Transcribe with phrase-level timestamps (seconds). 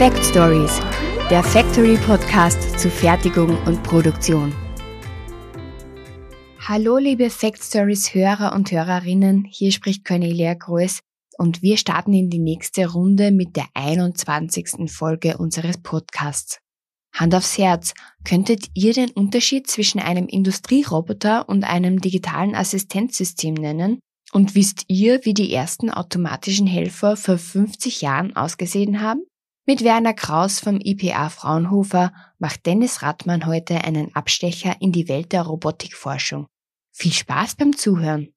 [0.00, 0.80] Fact Stories,
[1.28, 4.50] der Factory Podcast zu Fertigung und Produktion.
[6.58, 11.00] Hallo liebe Fact Stories Hörer und Hörerinnen, hier spricht Cornelia Groß
[11.36, 14.90] und wir starten in die nächste Runde mit der 21.
[14.90, 16.60] Folge unseres Podcasts.
[17.12, 17.92] Hand aufs Herz,
[18.24, 24.00] könntet ihr den Unterschied zwischen einem Industrieroboter und einem digitalen Assistenzsystem nennen?
[24.32, 29.24] Und wisst ihr, wie die ersten automatischen Helfer vor 50 Jahren ausgesehen haben?
[29.66, 35.32] Mit Werner Kraus vom IPA Fraunhofer macht Dennis Rattmann heute einen Abstecher in die Welt
[35.32, 36.46] der Robotikforschung.
[36.92, 38.32] Viel Spaß beim Zuhören!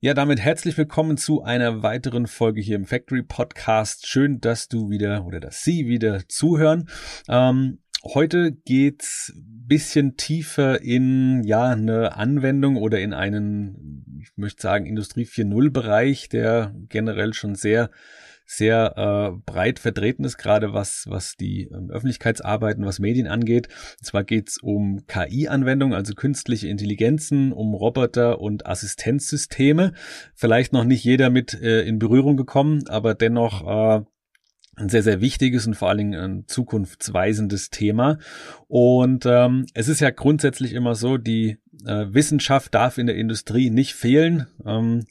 [0.00, 4.06] Ja, damit herzlich willkommen zu einer weiteren Folge hier im Factory Podcast.
[4.06, 6.88] Schön, dass du wieder oder dass Sie wieder zuhören.
[7.28, 14.86] Ähm, heute geht's bisschen tiefer in ja eine Anwendung oder in einen, ich möchte sagen,
[14.86, 17.90] Industrie 4.0 Bereich, der generell schon sehr
[18.46, 23.68] sehr äh, breit vertreten ist, gerade was, was die ähm, Öffentlichkeitsarbeiten, was Medien angeht.
[23.98, 29.92] Und zwar geht's um KI-Anwendungen, also künstliche Intelligenzen, um Roboter und Assistenzsysteme.
[30.34, 34.04] Vielleicht noch nicht jeder mit äh, in Berührung gekommen, aber dennoch äh,
[34.76, 38.18] ein sehr, sehr wichtiges und vor allen Dingen ein zukunftsweisendes Thema.
[38.66, 43.70] Und ähm, es ist ja grundsätzlich immer so, die äh, Wissenschaft darf in der Industrie
[43.70, 45.04] nicht fehlen, ähm,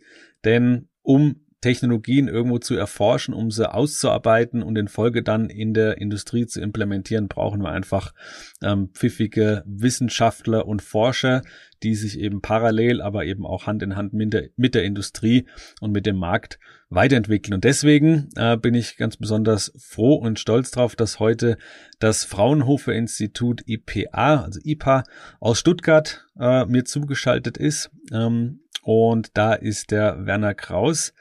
[0.44, 5.98] denn um Technologien irgendwo zu erforschen, um sie auszuarbeiten und in Folge dann in der
[5.98, 8.14] Industrie zu implementieren, brauchen wir einfach
[8.62, 11.42] ähm, pfiffige Wissenschaftler und Forscher,
[11.82, 15.46] die sich eben parallel, aber eben auch Hand in Hand mit der, mit der Industrie
[15.80, 17.54] und mit dem Markt weiterentwickeln.
[17.54, 21.58] Und deswegen äh, bin ich ganz besonders froh und stolz darauf, dass heute
[22.00, 25.04] das Fraunhofer Institut IPA, also IPA
[25.40, 27.90] aus Stuttgart, äh, mir zugeschaltet ist.
[28.12, 31.14] Ähm, und da ist der Werner Kraus,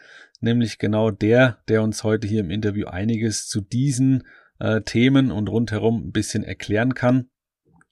[0.42, 4.24] nämlich genau der, der uns heute hier im Interview einiges zu diesen
[4.58, 7.30] äh, Themen und rundherum ein bisschen erklären kann.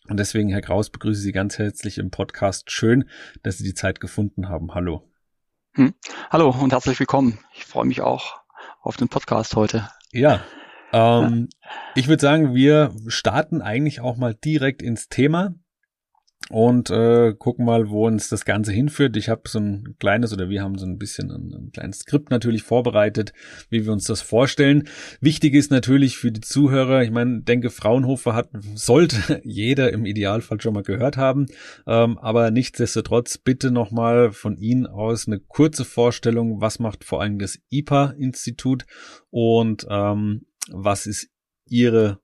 [0.08, 2.70] Und deswegen, Herr Kraus, begrüße Sie ganz herzlich im Podcast.
[2.70, 3.08] Schön,
[3.42, 4.74] dass Sie die Zeit gefunden haben.
[4.74, 5.08] Hallo.
[5.74, 5.94] Hm.
[6.30, 7.38] Hallo und herzlich willkommen.
[7.54, 8.40] Ich freue mich auch
[8.82, 9.88] auf den Podcast heute.
[10.10, 10.42] Ja,
[10.92, 11.70] ähm, ja.
[11.94, 15.54] ich würde sagen, wir starten eigentlich auch mal direkt ins Thema
[16.50, 19.16] und äh, gucken mal, wo uns das Ganze hinführt.
[19.16, 22.30] Ich habe so ein kleines oder wir haben so ein bisschen ein, ein kleines Skript
[22.30, 23.32] natürlich vorbereitet,
[23.70, 24.88] wie wir uns das vorstellen.
[25.20, 30.60] Wichtig ist natürlich für die Zuhörer, ich meine, denke, Fraunhofer hat sollte jeder im Idealfall
[30.60, 31.46] schon mal gehört haben,
[31.86, 37.38] ähm, aber nichtsdestotrotz bitte nochmal von Ihnen aus eine kurze Vorstellung, was macht vor allem
[37.38, 38.86] das IPA-Institut
[39.30, 41.28] und ähm, was ist
[41.66, 42.18] Ihre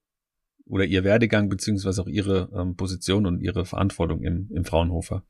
[0.67, 5.23] oder ihr Werdegang beziehungsweise auch ihre ähm, Position und ihre Verantwortung im, im Fraunhofer?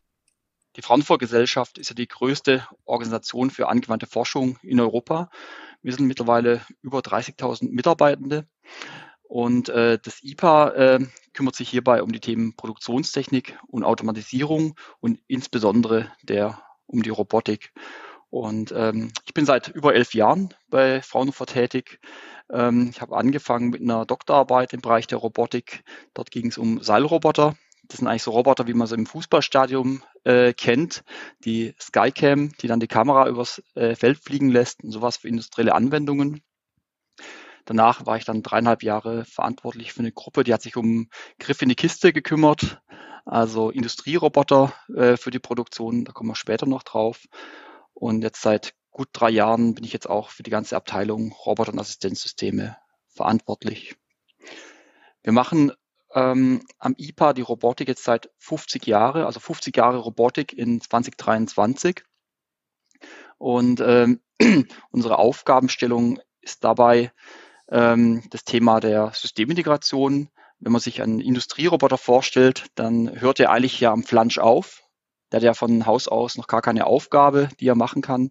[0.77, 5.31] Die Fraunhofer Gesellschaft ist ja die größte Organisation für angewandte Forschung in Europa.
[5.83, 8.47] Wir sind mittlerweile über 30.000 Mitarbeitende
[9.23, 15.19] und äh, das IPA äh, kümmert sich hierbei um die Themen Produktionstechnik und Automatisierung und
[15.27, 17.73] insbesondere der um die Robotik.
[18.37, 22.01] Und ähm, ich bin seit über elf Jahren bei Fraunhofer tätig.
[22.53, 25.85] Ähm, ich habe angefangen mit einer Doktorarbeit im Bereich der Robotik.
[26.13, 27.57] Dort ging es um Seilroboter.
[27.85, 31.03] Das sind eigentlich so Roboter, wie man sie im Fußballstadion äh, kennt.
[31.47, 35.75] Die Skycam, die dann die Kamera übers äh, Feld fliegen lässt und sowas für industrielle
[35.75, 36.43] Anwendungen.
[37.65, 41.09] Danach war ich dann dreieinhalb Jahre verantwortlich für eine Gruppe, die hat sich um
[41.39, 42.83] Griff in die Kiste gekümmert,
[43.25, 47.23] also Industrieroboter äh, für die Produktion, da kommen wir später noch drauf.
[47.99, 51.73] Und jetzt seit gut drei Jahren bin ich jetzt auch für die ganze Abteilung Roboter-
[51.73, 52.77] und Assistenzsysteme
[53.09, 53.97] verantwortlich.
[55.23, 55.73] Wir machen
[56.15, 62.05] ähm, am IPA die Robotik jetzt seit 50 Jahre, also 50 Jahre Robotik in 2023.
[63.39, 64.21] Und ähm,
[64.91, 67.13] unsere Aufgabenstellung ist dabei
[67.71, 70.29] ähm, das Thema der Systemintegration.
[70.59, 74.86] Wenn man sich einen Industrieroboter vorstellt, dann hört er eigentlich ja am Flansch auf.
[75.31, 78.31] Der hat ja von Haus aus noch gar keine Aufgabe, die er machen kann.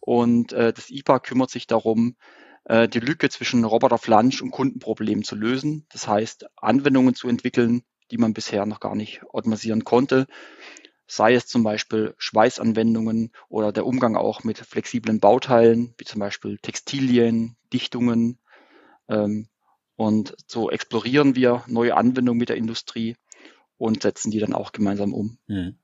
[0.00, 2.16] Und äh, das IPA kümmert sich darum,
[2.64, 5.86] äh, die Lücke zwischen Roboterflansch und Kundenproblemen zu lösen.
[5.92, 10.26] Das heißt, Anwendungen zu entwickeln, die man bisher noch gar nicht automatisieren konnte.
[11.06, 16.58] Sei es zum Beispiel Schweißanwendungen oder der Umgang auch mit flexiblen Bauteilen, wie zum Beispiel
[16.58, 18.38] Textilien, Dichtungen.
[19.08, 19.48] Ähm,
[19.96, 23.16] und so explorieren wir neue Anwendungen mit der Industrie
[23.76, 25.38] und setzen die dann auch gemeinsam um.
[25.48, 25.79] Mhm.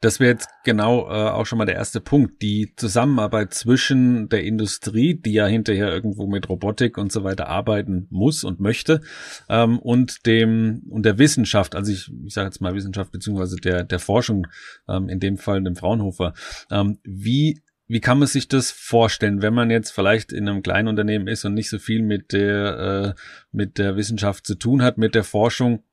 [0.00, 2.42] Das wäre jetzt genau äh, auch schon mal der erste Punkt.
[2.42, 8.06] Die Zusammenarbeit zwischen der Industrie, die ja hinterher irgendwo mit Robotik und so weiter arbeiten
[8.10, 9.00] muss und möchte,
[9.48, 13.84] ähm, und dem und der Wissenschaft, also ich, ich sage jetzt mal Wissenschaft beziehungsweise der
[13.84, 14.46] der Forschung,
[14.88, 16.34] ähm, in dem Fall dem Fraunhofer.
[16.70, 20.88] Ähm, wie wie kann man sich das vorstellen, wenn man jetzt vielleicht in einem kleinen
[20.88, 23.20] Unternehmen ist und nicht so viel mit der, äh,
[23.52, 25.84] mit der Wissenschaft zu tun hat, mit der Forschung?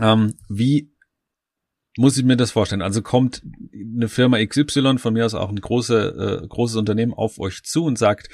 [0.00, 0.91] Ähm, wie
[1.96, 2.82] muss ich mir das vorstellen?
[2.82, 3.42] Also kommt
[3.72, 7.84] eine Firma XY, von mir aus auch ein große, äh, großes Unternehmen, auf euch zu
[7.84, 8.28] und sagt,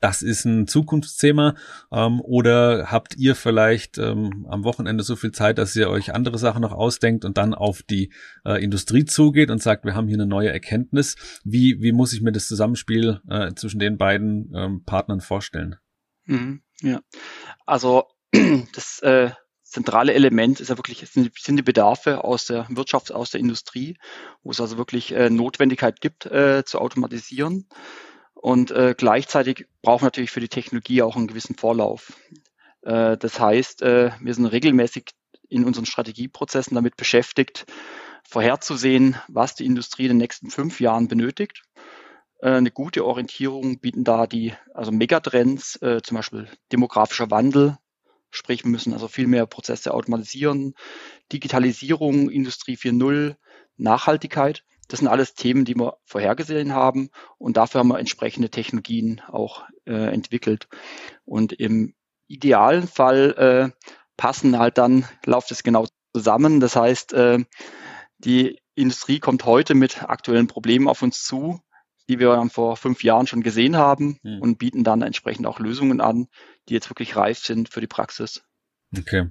[0.00, 1.54] das ist ein Zukunftsthema
[1.90, 6.38] ähm, oder habt ihr vielleicht ähm, am Wochenende so viel Zeit, dass ihr euch andere
[6.38, 8.12] Sachen noch ausdenkt und dann auf die
[8.44, 11.16] äh, Industrie zugeht und sagt, wir haben hier eine neue Erkenntnis.
[11.44, 15.76] Wie, wie muss ich mir das Zusammenspiel äh, zwischen den beiden ähm, Partnern vorstellen?
[16.26, 17.00] Mhm, ja,
[17.64, 18.04] also
[18.74, 19.30] das äh,
[19.76, 23.98] zentrale Element ist ja wirklich sind, sind die Bedarfe aus der Wirtschaft, aus der Industrie,
[24.42, 27.68] wo es also wirklich äh, Notwendigkeit gibt äh, zu automatisieren.
[28.32, 32.14] Und äh, gleichzeitig brauchen wir natürlich für die Technologie auch einen gewissen Vorlauf.
[32.80, 35.10] Äh, das heißt, äh, wir sind regelmäßig
[35.50, 37.66] in unseren Strategieprozessen damit beschäftigt,
[38.26, 41.64] vorherzusehen, was die Industrie in den nächsten fünf Jahren benötigt.
[42.40, 47.76] Äh, eine gute Orientierung bieten da die also Megatrends, äh, zum Beispiel demografischer Wandel,
[48.36, 50.74] sprich wir müssen also viel mehr Prozesse automatisieren,
[51.32, 53.36] Digitalisierung, Industrie 4.0,
[53.76, 54.64] Nachhaltigkeit.
[54.88, 59.64] Das sind alles Themen, die wir vorhergesehen haben und dafür haben wir entsprechende Technologien auch
[59.84, 60.68] äh, entwickelt.
[61.24, 61.94] Und im
[62.28, 66.60] idealen Fall äh, passen halt dann, läuft es genau zusammen.
[66.60, 67.44] Das heißt, äh,
[68.18, 71.60] die Industrie kommt heute mit aktuellen Problemen auf uns zu,
[72.08, 74.40] die wir vor fünf Jahren schon gesehen haben hm.
[74.40, 76.28] und bieten dann entsprechend auch Lösungen an,
[76.68, 78.42] die jetzt wirklich reif sind für die Praxis.
[78.96, 79.30] Okay.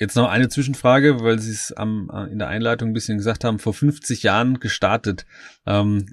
[0.00, 3.42] Jetzt noch eine Zwischenfrage, weil Sie es am, äh, in der Einleitung ein bisschen gesagt
[3.42, 5.26] haben, vor 50 Jahren gestartet.
[5.66, 6.06] Ähm,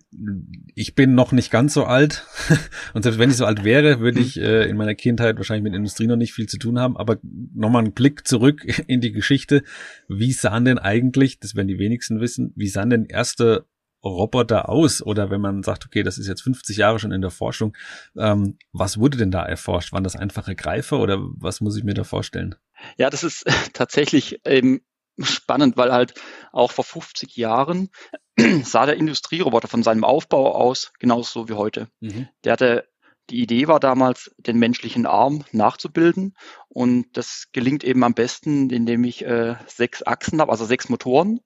[0.74, 2.26] ich bin noch nicht ganz so alt
[2.96, 5.76] und selbst wenn ich so alt wäre, würde ich äh, in meiner Kindheit wahrscheinlich mit
[5.76, 6.98] Industrie noch nicht viel zu tun haben.
[6.98, 7.20] Aber
[7.54, 9.62] nochmal ein Blick zurück in die Geschichte.
[10.08, 13.68] Wie sahen denn eigentlich, das werden die wenigsten wissen, wie sahen denn erste
[14.06, 15.02] Roboter aus?
[15.02, 17.76] Oder wenn man sagt, okay, das ist jetzt 50 Jahre schon in der Forschung,
[18.18, 19.92] ähm, was wurde denn da erforscht?
[19.92, 22.56] Waren das einfache Greifer oder was muss ich mir da vorstellen?
[22.98, 24.82] Ja, das ist tatsächlich ähm,
[25.20, 26.14] spannend, weil halt
[26.52, 27.90] auch vor 50 Jahren
[28.64, 31.88] sah der Industrieroboter von seinem Aufbau aus genauso wie heute.
[32.00, 32.28] Mhm.
[32.44, 32.88] Der hatte
[33.30, 36.36] die Idee war damals, den menschlichen Arm nachzubilden.
[36.68, 41.40] Und das gelingt eben am besten, indem ich äh, sechs Achsen habe, also sechs Motoren.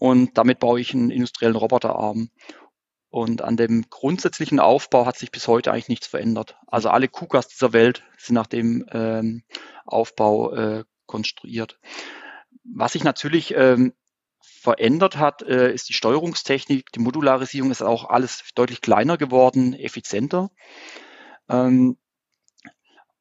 [0.00, 2.30] Und damit baue ich einen industriellen Roboterarm.
[3.10, 6.56] Und an dem grundsätzlichen Aufbau hat sich bis heute eigentlich nichts verändert.
[6.68, 9.42] Also alle KUKAs dieser Welt sind nach dem ähm,
[9.86, 11.80] Aufbau äh, konstruiert.
[12.62, 13.92] Was sich natürlich ähm,
[14.40, 16.92] verändert hat, äh, ist die Steuerungstechnik.
[16.92, 20.52] Die Modularisierung ist auch alles deutlich kleiner geworden, effizienter.
[21.48, 21.96] Ähm,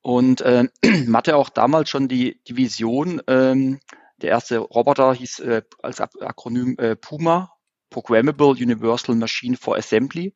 [0.01, 0.65] und äh,
[1.07, 3.79] Mathe auch damals schon die, die Vision, ähm,
[4.21, 7.51] der erste Roboter hieß äh, als Akronym äh, PUMA,
[7.89, 10.35] Programmable Universal Machine for Assembly,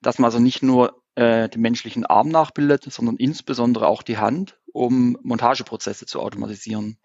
[0.00, 4.58] dass man also nicht nur äh, den menschlichen Arm nachbildet, sondern insbesondere auch die Hand,
[4.72, 6.98] um Montageprozesse zu automatisieren.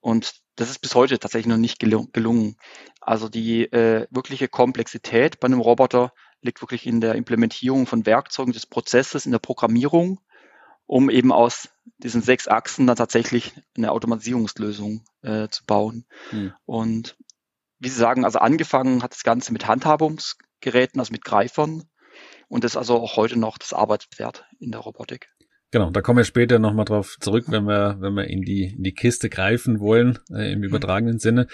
[0.00, 2.56] Und das ist bis heute tatsächlich noch nicht gelungen.
[3.00, 8.52] Also die äh, wirkliche Komplexität bei einem Roboter liegt wirklich in der Implementierung von Werkzeugen
[8.52, 10.20] des Prozesses, in der Programmierung,
[10.88, 11.68] um eben aus
[11.98, 16.06] diesen sechs Achsen dann tatsächlich eine Automatisierungslösung äh, zu bauen.
[16.30, 16.52] Hm.
[16.64, 17.16] Und
[17.78, 21.84] wie Sie sagen, also angefangen hat das Ganze mit Handhabungsgeräten, also mit Greifern.
[22.48, 25.28] Und das ist also auch heute noch das Arbeitspferd in der Robotik.
[25.70, 28.82] Genau, da kommen wir später nochmal drauf zurück, wenn wir, wenn wir in die, in
[28.82, 31.46] die Kiste greifen wollen, äh, im übertragenen Sinne.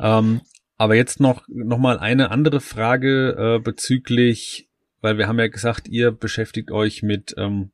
[0.00, 0.40] Ähm,
[0.78, 4.70] aber jetzt noch, noch mal eine andere Frage äh, bezüglich,
[5.02, 7.72] weil wir haben ja gesagt, ihr beschäftigt euch mit ähm,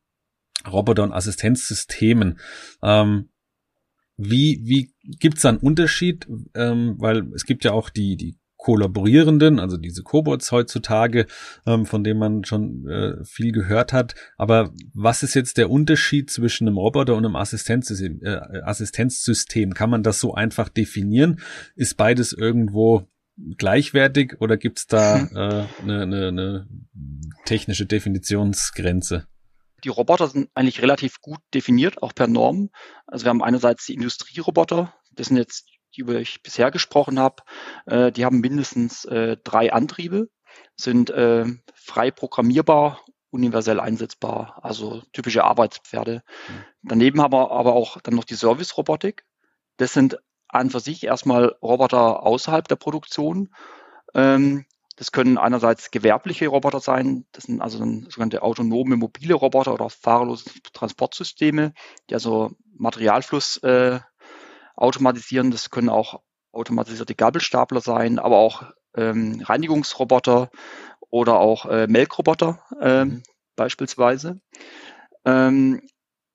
[0.71, 2.39] Roboter und Assistenzsystemen.
[2.83, 3.29] Ähm,
[4.17, 6.27] wie, wie gibt's da einen Unterschied?
[6.55, 11.27] Ähm, weil es gibt ja auch die, die kollaborierenden, also diese Cobots heutzutage,
[11.67, 14.15] ähm, von denen man schon äh, viel gehört hat.
[14.39, 18.21] Aber was ist jetzt der Unterschied zwischen einem Roboter und einem Assistenzsystem?
[18.23, 19.75] Äh, Assistenzsystem?
[19.75, 21.41] Kann man das so einfach definieren?
[21.77, 23.07] Ist beides irgendwo
[23.59, 25.17] gleichwertig oder gibt's da
[25.83, 26.69] eine äh, ne, ne
[27.45, 29.27] technische Definitionsgrenze?
[29.85, 32.71] Die Roboter sind eigentlich relativ gut definiert, auch per Norm.
[33.07, 37.43] Also wir haben einerseits die Industrieroboter, das sind jetzt die über ich bisher gesprochen habe,
[37.87, 40.29] äh, die haben mindestens äh, drei Antriebe,
[40.77, 43.01] sind äh, frei programmierbar,
[43.31, 46.23] universell einsetzbar, also typische Arbeitspferde.
[46.49, 46.65] Mhm.
[46.83, 49.25] Daneben haben wir aber auch dann noch die Service-Robotik.
[49.77, 53.53] Das sind an für sich erstmal Roboter außerhalb der Produktion.
[54.15, 59.91] Ähm, das können einerseits gewerbliche Roboter sein, das sind also sogenannte autonome mobile Roboter oder
[59.91, 61.73] fahrerlose Transportsysteme,
[62.09, 64.01] die also Materialfluss äh,
[64.77, 65.51] automatisieren.
[65.51, 66.21] Das können auch
[66.53, 68.65] automatisierte Gabelstapler sein, aber auch
[68.97, 70.51] ähm, Reinigungsroboter
[71.11, 73.23] oder auch äh, Melkroboter äh, mhm.
[73.57, 74.41] beispielsweise.
[75.25, 75.83] Ähm,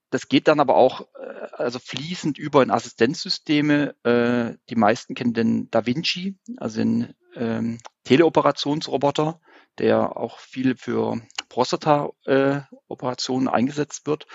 [0.09, 3.95] das geht dann aber auch äh, also fließend über in Assistenzsysteme.
[4.03, 9.39] Äh, die meisten kennen den Da Vinci, also den ähm, Teleoperationsroboter,
[9.77, 14.27] der auch viel für Prostata-Operationen äh, eingesetzt wird.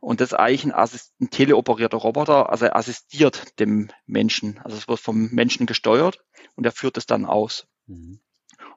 [0.00, 4.60] Und das ist eigentlich ein, Assist ein teleoperierter Roboter, also er assistiert dem Menschen.
[4.62, 6.20] Also es wird vom Menschen gesteuert
[6.54, 7.66] und er führt es dann aus.
[7.86, 8.20] Mhm.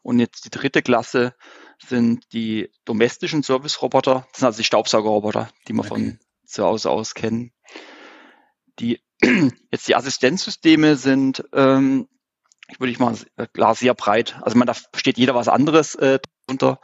[0.01, 1.35] Und jetzt die dritte Klasse
[1.77, 4.27] sind die domestischen Service-Roboter.
[4.31, 5.89] Das sind also die Staubsaugerroboter, die wir okay.
[5.89, 7.53] von zu Hause aus kennen.
[8.79, 8.99] Die,
[9.71, 12.07] jetzt die Assistenzsysteme sind, ähm,
[12.71, 13.15] ich würde ich mal
[13.53, 14.39] klar sehr breit.
[14.41, 16.79] Also man da versteht jeder was anderes äh, drunter.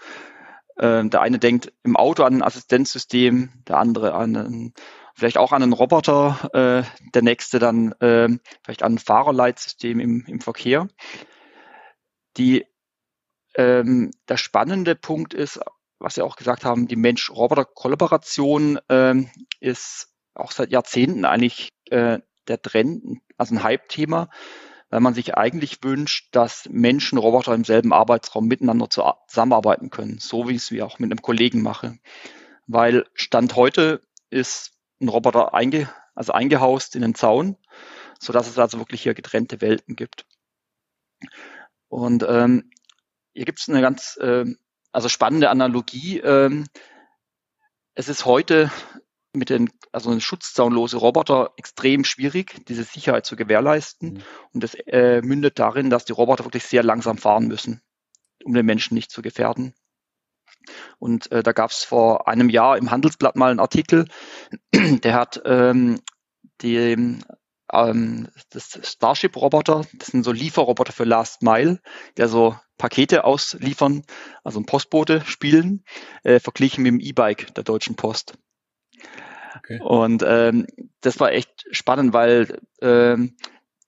[0.79, 4.73] Ähm, der eine denkt im Auto an ein Assistenzsystem, der andere an einen,
[5.15, 8.29] vielleicht auch an einen Roboter, äh, der nächste dann äh,
[8.63, 10.87] vielleicht an ein Fahrerleitsystem im, im Verkehr.
[12.37, 12.65] Die,
[13.55, 15.59] ähm, der spannende Punkt ist,
[15.97, 22.61] was Sie auch gesagt haben, die Mensch-Roboter-Kollaboration ähm, ist auch seit Jahrzehnten eigentlich äh, der
[22.61, 24.29] Trend, also ein Hype-Thema
[24.89, 30.47] weil man sich eigentlich wünscht, dass Menschen, Roboter im selben Arbeitsraum miteinander zusammenarbeiten können, so
[30.47, 31.97] wie ich es wie auch mit einem Kollegen mache.
[32.67, 37.57] Weil Stand heute ist ein Roboter einge, also eingehaust in den Zaun,
[38.19, 40.25] so dass es also wirklich hier getrennte Welten gibt.
[41.89, 42.71] Und ähm,
[43.33, 44.45] hier gibt es eine ganz äh,
[44.91, 46.19] also spannende Analogie.
[46.19, 46.65] Ähm,
[47.93, 48.71] es ist heute
[49.33, 54.13] mit den, also ein schutzzaunlose Roboter extrem schwierig, diese Sicherheit zu gewährleisten.
[54.13, 54.23] Mhm.
[54.53, 57.81] Und das äh, mündet darin, dass die Roboter wirklich sehr langsam fahren müssen,
[58.43, 59.73] um den Menschen nicht zu gefährden.
[60.99, 64.07] Und äh, da gab es vor einem Jahr im Handelsblatt mal einen Artikel,
[64.73, 66.01] der hat ähm,
[66.61, 67.21] die,
[67.71, 71.79] ähm, das Starship-Roboter, das sind so Lieferroboter für Last Mile,
[72.17, 74.03] der so Pakete ausliefern,
[74.43, 75.83] also ein Postbote spielen,
[76.23, 78.37] äh, verglichen mit dem E-Bike der Deutschen Post.
[79.55, 79.79] Okay.
[79.79, 80.67] Und ähm,
[81.01, 83.35] das war echt spannend, weil ähm,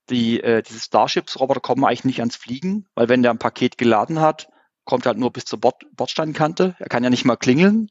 [0.10, 4.22] die, äh, diese Starships-Roboter kommen eigentlich nicht ans Fliegen, weil wenn der ein Paket geladen
[4.22, 4.50] hat,
[4.86, 6.76] kommt er halt nur bis zur Bord Bordsteinkante.
[6.80, 7.90] Er kann ja nicht mal klingeln.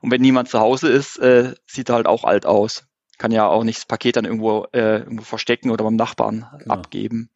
[0.00, 2.84] Und wenn niemand zu Hause ist, äh, sieht er halt auch alt aus.
[3.18, 6.74] Kann ja auch nicht das Paket dann irgendwo, äh, irgendwo verstecken oder beim Nachbarn genau.
[6.74, 7.30] abgeben.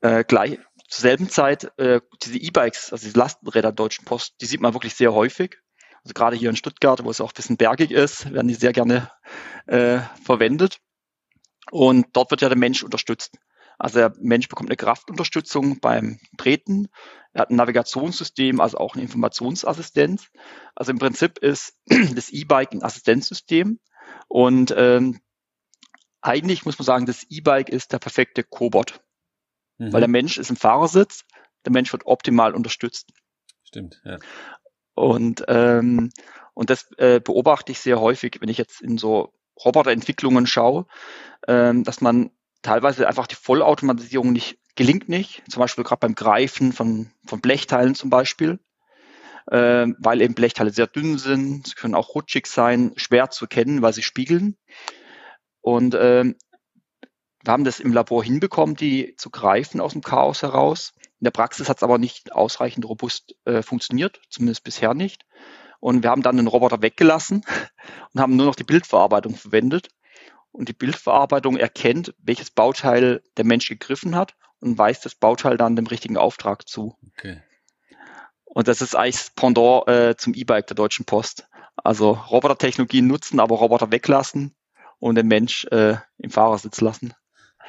[0.00, 4.46] Äh, gleich zur selben Zeit äh, diese E-Bikes, also diese Lastenräder der Deutschen Post, die
[4.46, 5.58] sieht man wirklich sehr häufig.
[6.04, 8.72] Also gerade hier in Stuttgart, wo es auch ein bisschen bergig ist, werden die sehr
[8.72, 9.10] gerne
[9.66, 10.80] äh, verwendet.
[11.70, 13.38] Und dort wird ja der Mensch unterstützt.
[13.78, 16.88] Also der Mensch bekommt eine Kraftunterstützung beim Treten.
[17.32, 20.28] Er hat ein Navigationssystem, also auch eine Informationsassistenz.
[20.74, 21.78] Also im Prinzip ist
[22.14, 23.80] das E-Bike ein Assistenzsystem.
[24.28, 25.20] Und ähm,
[26.20, 29.00] eigentlich muss man sagen, das E-Bike ist der perfekte Cobot.
[29.78, 29.92] Mhm.
[29.92, 31.24] Weil der Mensch ist im Fahrersitz,
[31.64, 33.12] der Mensch wird optimal unterstützt.
[33.64, 34.18] Stimmt, ja.
[34.94, 36.10] Und, ähm,
[36.54, 39.32] und das äh, beobachte ich sehr häufig, wenn ich jetzt in so
[39.64, 40.86] Roboterentwicklungen schaue,
[41.48, 42.30] ähm, dass man
[42.62, 47.94] teilweise einfach die Vollautomatisierung nicht gelingt nicht, zum Beispiel gerade beim Greifen von, von Blechteilen
[47.94, 48.58] zum Beispiel,
[49.50, 53.82] äh, weil eben Blechteile sehr dünn sind, sie können auch rutschig sein, schwer zu kennen,
[53.82, 54.56] weil sie spiegeln.
[55.60, 56.36] Und ähm,
[57.44, 60.94] wir haben das im Labor hinbekommen, die zu greifen aus dem Chaos heraus.
[61.22, 65.24] In der Praxis hat es aber nicht ausreichend robust äh, funktioniert, zumindest bisher nicht.
[65.78, 67.44] Und wir haben dann den Roboter weggelassen
[68.12, 69.86] und haben nur noch die Bildverarbeitung verwendet.
[70.50, 75.76] Und die Bildverarbeitung erkennt, welches Bauteil der Mensch gegriffen hat und weist das Bauteil dann
[75.76, 76.98] dem richtigen Auftrag zu.
[77.12, 77.40] Okay.
[78.42, 81.46] Und das ist eigentlich das Pendant äh, zum E-Bike der Deutschen Post.
[81.76, 84.56] Also Robotertechnologien nutzen, aber Roboter weglassen
[84.98, 87.14] und den Mensch äh, im Fahrersitz lassen.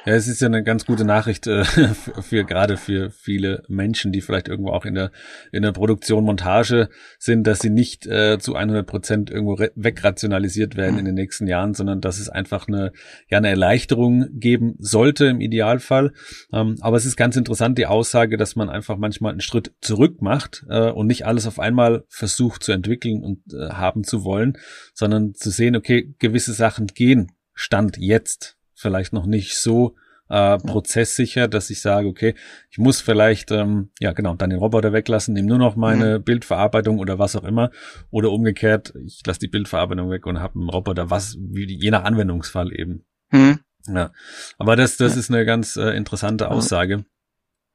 [0.06, 4.12] Ja, es ist ja eine ganz gute Nachricht äh, für, für gerade für viele Menschen,
[4.12, 5.10] die vielleicht irgendwo auch in der
[5.50, 10.98] in der Produktion Montage sind, dass sie nicht äh, zu 100 Prozent irgendwo wegrationalisiert werden
[10.98, 12.92] in den nächsten Jahren, sondern dass es einfach eine
[13.30, 16.12] ja eine Erleichterung geben sollte im Idealfall.
[16.52, 20.20] Ähm, aber es ist ganz interessant die Aussage, dass man einfach manchmal einen Schritt zurück
[20.20, 24.58] macht äh, und nicht alles auf einmal versucht zu entwickeln und äh, haben zu wollen,
[24.92, 29.96] sondern zu sehen, okay, gewisse Sachen gehen Stand jetzt vielleicht noch nicht so
[30.28, 32.34] äh, prozesssicher, dass ich sage, okay,
[32.70, 36.24] ich muss vielleicht, ähm, ja genau, dann den Roboter weglassen, nehme nur noch meine mhm.
[36.24, 37.70] Bildverarbeitung oder was auch immer.
[38.10, 42.04] Oder umgekehrt, ich lasse die Bildverarbeitung weg und habe einen Roboter, was, wie, je nach
[42.04, 43.04] Anwendungsfall eben.
[43.30, 43.60] Mhm.
[43.86, 44.12] Ja.
[44.58, 47.04] Aber das, das ist eine ganz äh, interessante Aussage.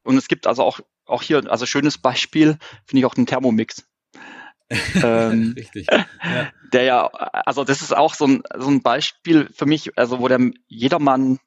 [0.02, 3.86] Und es gibt also auch, auch hier, also schönes Beispiel, finde ich auch den Thermomix.
[5.02, 5.88] ähm, Richtig.
[5.90, 6.06] Ja.
[6.72, 10.28] Der ja, also das ist auch so ein, so ein Beispiel für mich, also wo
[10.28, 11.40] der jedermann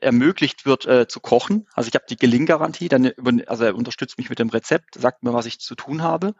[0.00, 1.66] ermöglicht wird äh, zu kochen.
[1.74, 3.12] Also ich habe die Gelinggarantie, dann
[3.46, 6.34] also er unterstützt mich mit dem Rezept, sagt mir, was ich zu tun habe.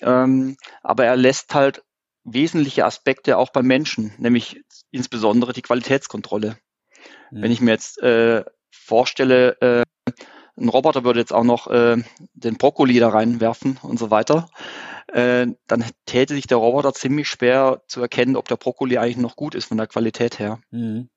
[0.00, 1.82] Ähm, aber er lässt halt
[2.24, 6.58] wesentliche Aspekte auch beim Menschen, nämlich insbesondere die Qualitätskontrolle.
[7.30, 7.42] Mhm.
[7.42, 9.82] Wenn ich mir jetzt äh, vorstelle, äh,
[10.58, 12.02] ein Roboter würde jetzt auch noch äh,
[12.34, 14.48] den Brokkoli da reinwerfen und so weiter,
[15.08, 19.36] äh, dann täte sich der Roboter ziemlich schwer zu erkennen, ob der Brokkoli eigentlich noch
[19.36, 20.58] gut ist von der Qualität her.
[20.70, 21.08] Mhm.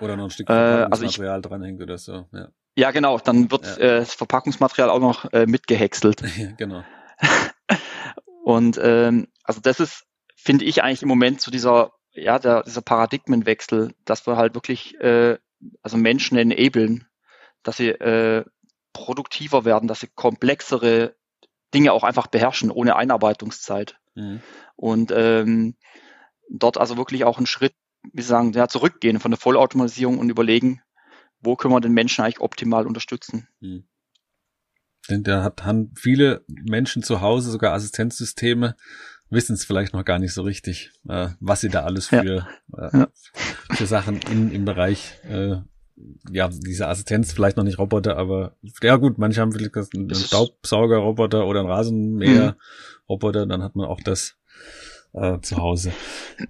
[0.00, 2.26] Oder noch ein Stück Verpackungsmaterial äh, also dranhängt oder so.
[2.32, 3.76] Ja, ja genau, dann wird ja.
[3.76, 6.22] äh, das Verpackungsmaterial auch noch äh, mitgehäckselt.
[6.58, 6.84] Genau.
[8.44, 10.06] und ähm, also das ist,
[10.36, 14.54] finde ich eigentlich im Moment zu so dieser, ja, der, dieser Paradigmenwechsel, dass wir halt
[14.54, 15.38] wirklich äh,
[15.82, 17.06] also Menschen enablen,
[17.62, 18.44] dass sie äh,
[18.92, 21.14] produktiver werden, dass sie komplexere
[21.74, 23.96] Dinge auch einfach beherrschen, ohne Einarbeitungszeit.
[24.14, 24.40] Mhm.
[24.76, 25.76] Und ähm,
[26.48, 27.74] dort also wirklich auch einen Schritt,
[28.12, 30.82] wie Sie sagen, ja, zurückgehen von der Vollautomatisierung und überlegen,
[31.40, 33.48] wo können wir den Menschen eigentlich optimal unterstützen.
[33.60, 33.84] Mhm.
[35.08, 38.76] Denn da hat, haben viele Menschen zu Hause sogar Assistenzsysteme,
[39.30, 42.88] wissen es vielleicht noch gar nicht so richtig, äh, was sie da alles für, ja.
[42.88, 43.08] Äh, ja.
[43.70, 45.56] für Sachen in, im Bereich äh,
[46.30, 51.46] ja, diese Assistenz, vielleicht noch nicht Roboter, aber ja gut, manche haben vielleicht einen Staubsauger-Roboter
[51.46, 54.36] oder einen Rasenmäher-Roboter, dann hat man auch das
[55.12, 55.92] äh, zu Hause.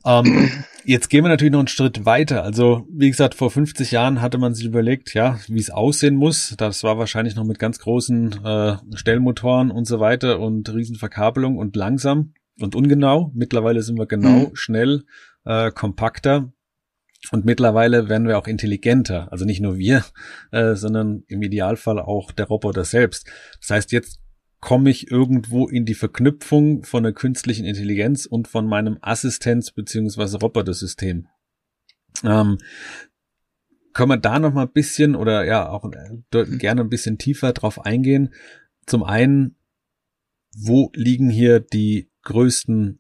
[0.05, 0.51] Ähm,
[0.85, 2.43] jetzt gehen wir natürlich noch einen Schritt weiter.
[2.43, 6.55] Also, wie gesagt, vor 50 Jahren hatte man sich überlegt, ja, wie es aussehen muss.
[6.57, 11.77] Das war wahrscheinlich noch mit ganz großen äh, Stellmotoren und so weiter und Riesenverkabelung und
[11.77, 13.31] langsam und ungenau.
[13.35, 14.51] Mittlerweile sind wir genau, mhm.
[14.55, 15.05] schnell,
[15.45, 16.53] äh, kompakter.
[17.33, 19.31] Und mittlerweile werden wir auch intelligenter.
[19.31, 20.05] Also nicht nur wir,
[20.53, 23.31] äh, sondern im Idealfall auch der Roboter selbst.
[23.61, 24.21] Das heißt, jetzt
[24.61, 30.39] komme ich irgendwo in die Verknüpfung von der künstlichen Intelligenz und von meinem Assistenz- beziehungsweise
[30.39, 31.27] Robotersystem.
[32.25, 32.59] Ähm,
[33.93, 37.53] können wir da noch mal ein bisschen oder ja auch äh, gerne ein bisschen tiefer
[37.53, 38.35] drauf eingehen.
[38.87, 39.57] Zum einen,
[40.55, 43.00] wo liegen hier die größten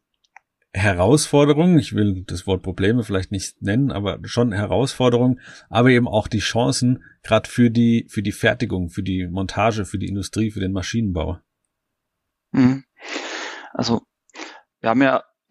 [0.72, 1.78] Herausforderungen?
[1.78, 6.38] Ich will das Wort Probleme vielleicht nicht nennen, aber schon Herausforderungen, aber eben auch die
[6.38, 10.72] Chancen, gerade für die, für die Fertigung, für die Montage, für die Industrie, für den
[10.72, 11.38] Maschinenbau.
[12.52, 12.84] Mhm.
[13.72, 14.02] Also
[14.80, 15.24] wir haben ja,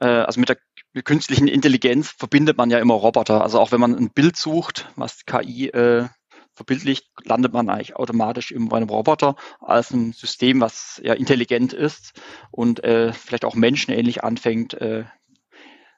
[0.00, 0.58] äh, also mit der
[1.04, 3.42] künstlichen Intelligenz verbindet man ja immer Roboter.
[3.42, 6.08] Also auch wenn man ein Bild sucht, was KI äh,
[6.56, 12.20] verbildlicht, landet man eigentlich automatisch bei einem Roboter als ein System, was ja intelligent ist
[12.50, 15.04] und äh, vielleicht auch menschenähnlich anfängt, äh,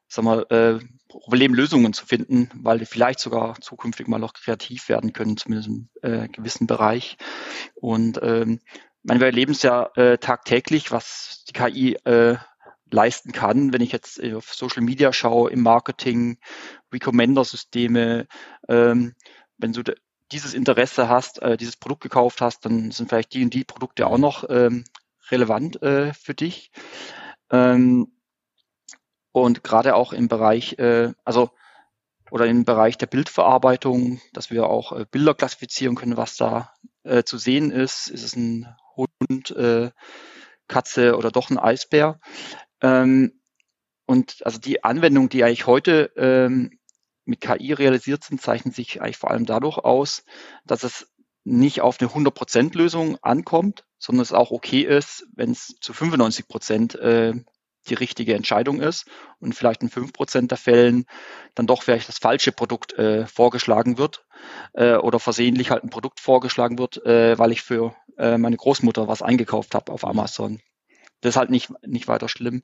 [0.08, 5.12] sag mal, äh, Problemlösungen zu finden, weil die vielleicht sogar zukünftig mal noch kreativ werden
[5.12, 7.16] können, zumindest im äh, gewissen Bereich.
[7.74, 8.60] Und ähm,
[9.02, 12.36] meine, wir erleben es ja äh, tagtäglich, was die KI äh,
[12.90, 13.72] leisten kann.
[13.72, 16.38] Wenn ich jetzt auf Social Media schaue, im Marketing,
[16.92, 18.26] Recommender-Systeme,
[18.68, 19.14] ähm,
[19.56, 19.82] wenn du
[20.32, 24.06] dieses Interesse hast, äh, dieses Produkt gekauft hast, dann sind vielleicht die und die Produkte
[24.06, 24.84] auch noch ähm,
[25.30, 26.70] relevant äh, für dich.
[27.50, 28.12] Ähm,
[29.32, 31.50] und gerade auch im Bereich, äh, also
[32.30, 36.72] oder im Bereich der Bildverarbeitung, dass wir auch äh, Bilder klassifizieren können, was da
[37.04, 38.08] äh, zu sehen ist.
[38.08, 39.90] Ist es ein Hund, äh,
[40.66, 42.20] Katze oder doch ein Eisbär.
[42.82, 43.40] Ähm,
[44.06, 46.77] und also die Anwendungen, die eigentlich heute ähm,
[47.28, 50.24] mit KI realisiert sind, zeichnen sich eigentlich vor allem dadurch aus,
[50.64, 51.12] dass es
[51.44, 56.98] nicht auf eine 100% Lösung ankommt, sondern es auch okay ist, wenn es zu 95%
[56.98, 57.34] äh,
[57.88, 59.06] die richtige Entscheidung ist
[59.38, 61.06] und vielleicht in 5% der Fällen
[61.54, 64.24] dann doch vielleicht das falsche Produkt äh, vorgeschlagen wird
[64.74, 69.08] äh, oder versehentlich halt ein Produkt vorgeschlagen wird, äh, weil ich für äh, meine Großmutter
[69.08, 70.60] was eingekauft habe auf Amazon.
[71.20, 72.62] Das ist halt nicht, nicht weiter schlimm.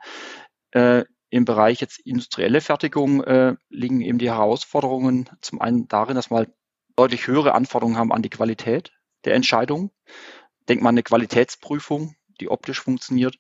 [1.35, 6.37] Im Bereich jetzt industrielle Fertigung äh, liegen eben die Herausforderungen zum einen darin, dass wir
[6.37, 6.53] halt
[6.95, 8.93] deutlich höhere Anforderungen haben an die Qualität
[9.25, 9.91] der Entscheidung.
[10.69, 13.37] Denkt man eine Qualitätsprüfung, die optisch funktioniert.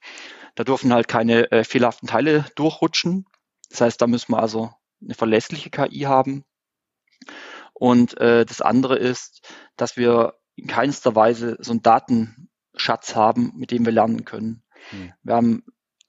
[0.56, 3.26] Da dürfen halt keine äh, fehlerhaften Teile durchrutschen.
[3.70, 6.44] Das heißt, da müssen wir also eine verlässliche KI haben.
[7.74, 13.70] Und äh, das andere ist, dass wir in keinster Weise so einen Datenschatz haben, mit
[13.70, 14.64] dem wir lernen können.
[14.90, 15.12] Hm.
[15.22, 15.62] Wir haben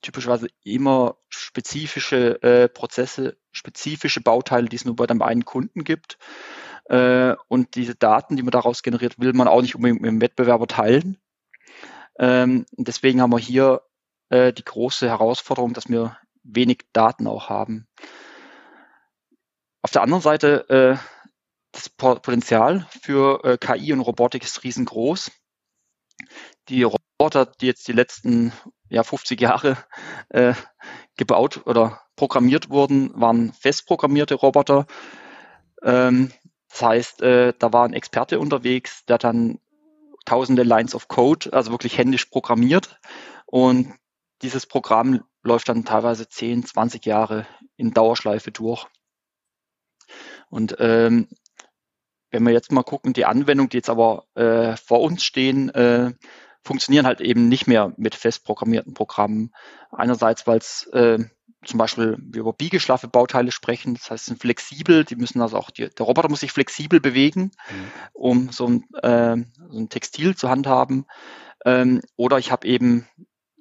[0.06, 6.18] typischerweise immer spezifische äh, Prozesse, spezifische Bauteile, die es nur bei dem einen Kunden gibt.
[6.84, 10.20] Äh, und diese Daten, die man daraus generiert, will man auch nicht unbedingt mit dem
[10.20, 11.18] Wettbewerber teilen.
[12.18, 13.82] Ähm, deswegen haben wir hier
[14.28, 17.88] äh, die große Herausforderung, dass wir wenig Daten auch haben.
[19.82, 20.96] Auf der anderen Seite, äh,
[21.72, 25.32] das Potenzial für äh, KI und Robotik ist riesengroß.
[26.68, 28.52] Die Roboter, die jetzt die letzten
[28.88, 29.76] ja, 50 Jahre
[30.28, 30.54] äh,
[31.16, 34.86] gebaut oder programmiert wurden, waren festprogrammierte Roboter.
[35.82, 36.32] Ähm,
[36.68, 39.58] Das heißt, äh, da war ein Experte unterwegs, der dann
[40.26, 43.00] tausende Lines of Code, also wirklich händisch programmiert.
[43.46, 43.94] Und
[44.42, 47.46] dieses Programm läuft dann teilweise 10, 20 Jahre
[47.76, 48.86] in Dauerschleife durch.
[50.50, 51.28] Und ähm,
[52.30, 56.12] wenn wir jetzt mal gucken, die Anwendungen, die jetzt aber äh, vor uns stehen, äh,
[56.66, 59.52] funktionieren halt eben nicht mehr mit fest programmierten Programmen.
[59.90, 61.18] Einerseits, weil es äh,
[61.64, 65.70] zum Beispiel wir über biegeschlaffe Bauteile sprechen, das heißt, sind flexibel, die müssen also auch,
[65.70, 67.90] die, der Roboter muss sich flexibel bewegen, mhm.
[68.12, 69.36] um so ein, äh,
[69.70, 71.06] so ein Textil zu handhaben.
[71.64, 73.08] Ähm, oder ich habe eben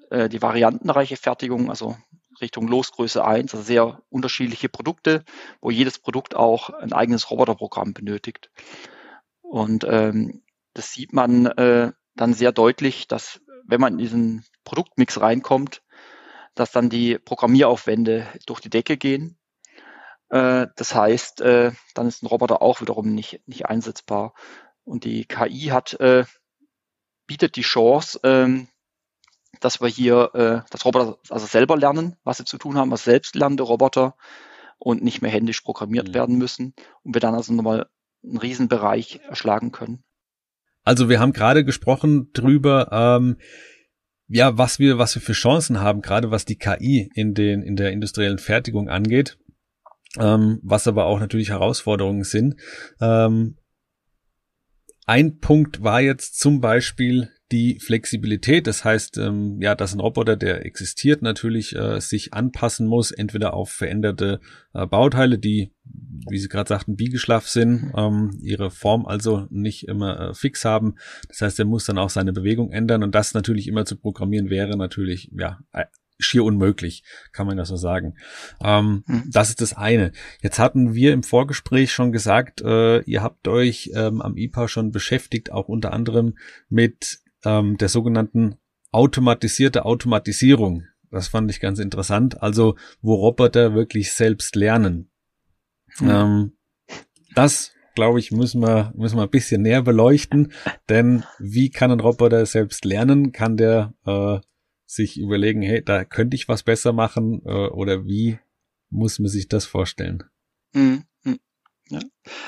[0.10, 1.98] äh, die variantenreiche Fertigung, also
[2.42, 5.24] Richtung Losgröße 1, also sehr unterschiedliche Produkte,
[5.62, 8.52] wo jedes Produkt auch ein eigenes Roboterprogramm benötigt.
[9.42, 15.20] Und ähm, das sieht man äh, dann sehr deutlich, dass wenn man in diesen Produktmix
[15.20, 15.82] reinkommt,
[16.54, 19.38] dass dann die Programmieraufwände durch die Decke gehen.
[20.30, 24.34] Äh, das heißt, äh, dann ist ein Roboter auch wiederum nicht, nicht einsetzbar.
[24.84, 26.26] Und die KI hat, äh,
[27.28, 28.68] bietet die Chance, ähm,
[29.60, 33.04] dass wir hier äh, das Roboter also selber lernen, was sie zu tun haben, was
[33.04, 34.16] selbstlernende Roboter
[34.78, 36.14] und nicht mehr händisch programmiert mhm.
[36.14, 36.74] werden müssen
[37.04, 37.90] und wir dann also nochmal
[38.24, 40.04] einen Riesenbereich erschlagen können.
[40.86, 43.38] Also wir haben gerade gesprochen drüber, ähm,
[44.28, 47.76] ja, was wir, was wir für Chancen haben, gerade was die KI in den, in
[47.76, 49.38] der industriellen Fertigung angeht,
[50.20, 52.56] ähm, was aber auch natürlich Herausforderungen sind.
[53.02, 53.58] Ähm,
[55.08, 58.68] ein Punkt war jetzt zum Beispiel die Flexibilität.
[58.68, 63.54] Das heißt, ähm, ja, dass ein Roboter, der existiert, natürlich äh, sich anpassen muss, entweder
[63.54, 64.40] auf veränderte
[64.74, 70.20] äh, Bauteile, die, wie Sie gerade sagten, biegeschlaff sind, ähm, ihre Form also nicht immer
[70.20, 70.96] äh, fix haben.
[71.28, 74.50] Das heißt, er muss dann auch seine Bewegung ändern und das natürlich immer zu programmieren
[74.50, 75.60] wäre natürlich, ja,
[76.18, 78.16] schier unmöglich, kann man das so sagen.
[78.64, 79.30] Ähm, mhm.
[79.32, 80.12] Das ist das eine.
[80.42, 84.92] Jetzt hatten wir im Vorgespräch schon gesagt, äh, ihr habt euch ähm, am IPA schon
[84.92, 86.38] beschäftigt, auch unter anderem
[86.70, 88.56] mit ähm, der sogenannten
[88.92, 90.84] automatisierte Automatisierung.
[91.12, 92.42] Das fand ich ganz interessant.
[92.42, 95.10] Also, wo Roboter wirklich selbst lernen.
[96.00, 96.10] Mhm.
[96.10, 96.58] Ähm,
[97.36, 100.52] das, glaube ich, müssen wir, müssen wir ein bisschen näher beleuchten.
[100.90, 103.32] Denn wie kann ein Roboter selbst lernen?
[103.32, 104.40] Kann der äh,
[104.86, 107.42] sich überlegen, hey, da könnte ich was besser machen?
[107.46, 108.40] Äh, oder wie
[108.90, 110.24] muss man sich das vorstellen?
[110.74, 111.04] Mhm.
[111.90, 112.00] Ja.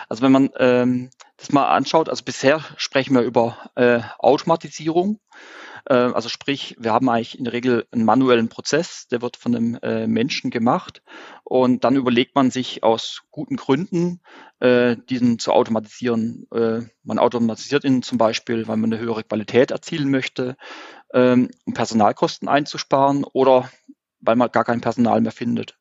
[0.09, 5.19] Also wenn man ähm, das mal anschaut, also bisher sprechen wir über äh, Automatisierung.
[5.85, 9.55] Äh, also sprich, wir haben eigentlich in der Regel einen manuellen Prozess, der wird von
[9.55, 11.03] einem äh, Menschen gemacht
[11.43, 14.19] und dann überlegt man sich aus guten Gründen,
[14.59, 16.47] äh, diesen zu automatisieren.
[16.51, 20.57] Äh, man automatisiert ihn zum Beispiel, weil man eine höhere Qualität erzielen möchte,
[21.13, 23.69] ähm, um Personalkosten einzusparen oder
[24.19, 25.77] weil man gar kein Personal mehr findet.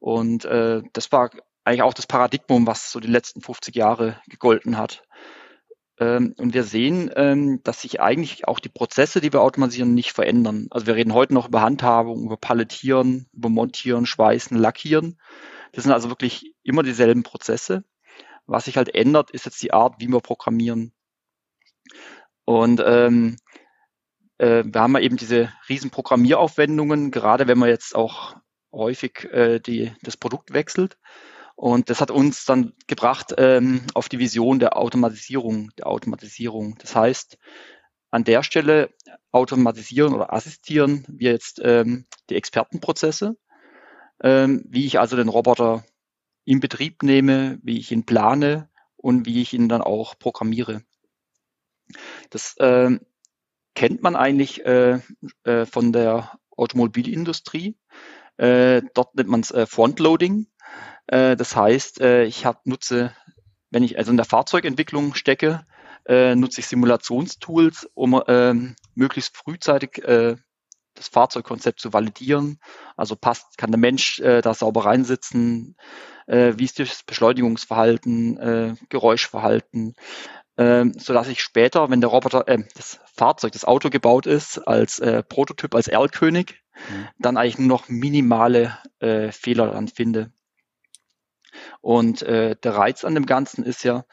[0.00, 1.30] Und äh, das war
[1.64, 5.02] eigentlich auch das Paradigmum, was so die letzten 50 Jahre gegolten hat.
[5.98, 10.12] Ähm, und wir sehen, ähm, dass sich eigentlich auch die Prozesse, die wir automatisieren, nicht
[10.12, 10.66] verändern.
[10.70, 15.20] Also wir reden heute noch über Handhabung, über Palettieren, über Montieren, Schweißen, Lackieren.
[15.72, 17.84] Das sind also wirklich immer dieselben Prozesse.
[18.46, 20.92] Was sich halt ändert, ist jetzt die Art, wie wir programmieren.
[22.44, 23.36] Und ähm,
[24.38, 28.36] äh, wir haben ja eben diese riesen Programmieraufwendungen, gerade wenn man jetzt auch
[28.72, 30.96] häufig äh, die, das Produkt wechselt.
[31.60, 36.78] Und das hat uns dann gebracht ähm, auf die Vision der Automatisierung, der Automatisierung.
[36.78, 37.36] Das heißt,
[38.10, 38.94] an der Stelle
[39.30, 43.36] automatisieren oder assistieren wir jetzt ähm, die Expertenprozesse,
[44.22, 45.84] ähm, wie ich also den Roboter
[46.46, 50.82] in Betrieb nehme, wie ich ihn plane und wie ich ihn dann auch programmiere.
[52.30, 52.98] Das äh,
[53.74, 55.00] kennt man eigentlich äh,
[55.44, 57.76] äh, von der Automobilindustrie.
[58.38, 60.46] Äh, dort nennt man es äh, Frontloading.
[61.10, 63.12] Äh, das heißt, äh, ich hab, nutze,
[63.70, 65.64] wenn ich also in der Fahrzeugentwicklung stecke,
[66.06, 70.02] äh, nutze ich Simulationstools, um ähm, möglichst frühzeitig
[70.94, 72.58] das Fahrzeugkonzept zu validieren.
[72.96, 75.76] Also passt, kann der Mensch äh, da sauber reinsitzen,
[76.26, 79.94] äh, wie ist das Beschleunigungsverhalten, äh, Geräuschverhalten,
[80.56, 85.00] äh, so dass ich später, wenn der Roboter, das Fahrzeug, das Auto gebaut ist, als
[85.28, 87.08] Prototyp, als Erlkönig, mhm.
[87.18, 90.32] dann eigentlich nur noch minimale Fehler dann finde.
[91.80, 94.04] Und äh, der Reiz an dem Ganzen ist ja,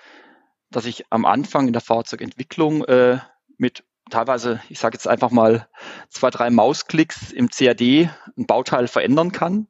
[0.71, 3.19] dass ich am Anfang in der Fahrzeugentwicklung äh,
[3.57, 5.67] mit teilweise, ich sage jetzt einfach mal,
[6.09, 9.67] zwei, drei Mausklicks im CAD ein Bauteil verändern kann.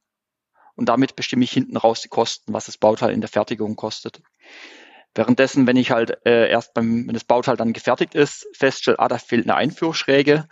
[0.75, 4.21] Und damit bestimme ich hinten raus die Kosten, was das Bauteil in der Fertigung kostet.
[5.15, 9.07] Währenddessen, wenn ich halt äh, erst beim, wenn das Bauteil dann gefertigt ist, feststelle, ah,
[9.07, 10.47] da fehlt eine Einführschräge,